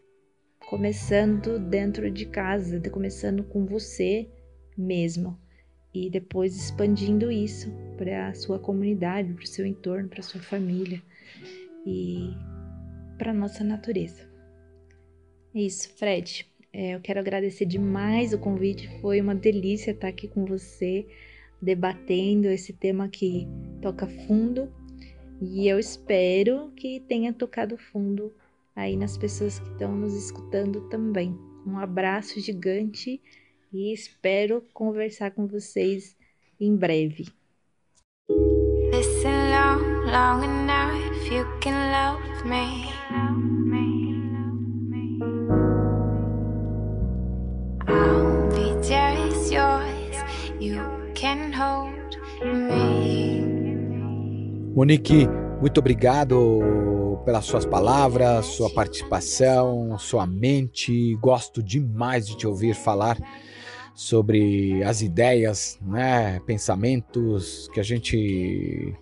[0.71, 4.27] Começando dentro de casa, começando com você
[4.75, 5.42] mesmo
[5.93, 10.41] e depois expandindo isso para a sua comunidade, para o seu entorno, para a sua
[10.41, 11.01] família
[11.85, 12.33] e
[13.17, 14.27] para a nossa natureza.
[15.53, 16.47] É isso, Fred.
[16.71, 21.05] É, eu quero agradecer demais o convite, foi uma delícia estar aqui com você,
[21.61, 23.47] debatendo esse tema que
[23.79, 24.73] toca fundo
[25.39, 28.33] e eu espero que tenha tocado fundo
[28.75, 31.37] aí nas pessoas que estão nos escutando também.
[31.65, 33.21] Um abraço gigante
[33.73, 36.15] e espero conversar com vocês
[36.59, 37.25] em breve.
[38.91, 42.89] Listen long, long enough, you can love me.
[47.87, 50.23] I'll be just yours,
[50.59, 50.79] you
[51.15, 53.41] can hold me.
[54.75, 55.27] Monique,
[55.59, 61.15] muito obrigado pelas suas palavras, sua participação, sua mente.
[61.15, 63.17] Gosto demais de te ouvir falar
[63.93, 68.95] sobre as ideias, né, pensamentos que a gente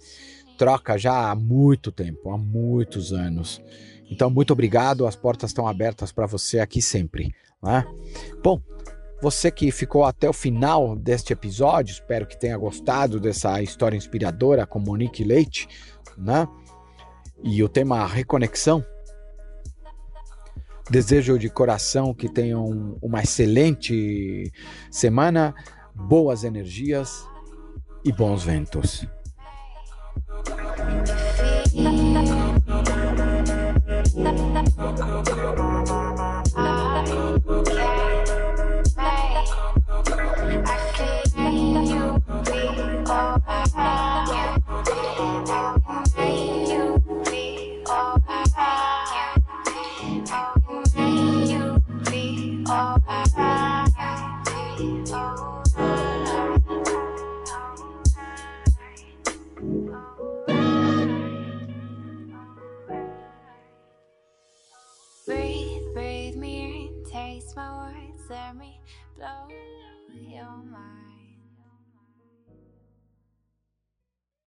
[0.57, 3.61] troca já há muito tempo, há muitos anos.
[4.09, 7.33] Então, muito obrigado, as portas estão abertas para você aqui sempre.
[7.63, 7.85] Né?
[8.43, 8.61] Bom,
[9.21, 14.65] você que ficou até o final deste episódio, espero que tenha gostado dessa história inspiradora
[14.65, 15.67] com Monique Leite,
[16.17, 16.47] né?
[17.43, 18.83] E o tema reconexão.
[20.91, 24.51] Desejo de coração que tenham uma excelente
[24.91, 25.55] semana,
[25.95, 27.25] boas energias
[28.03, 29.07] e bons ventos.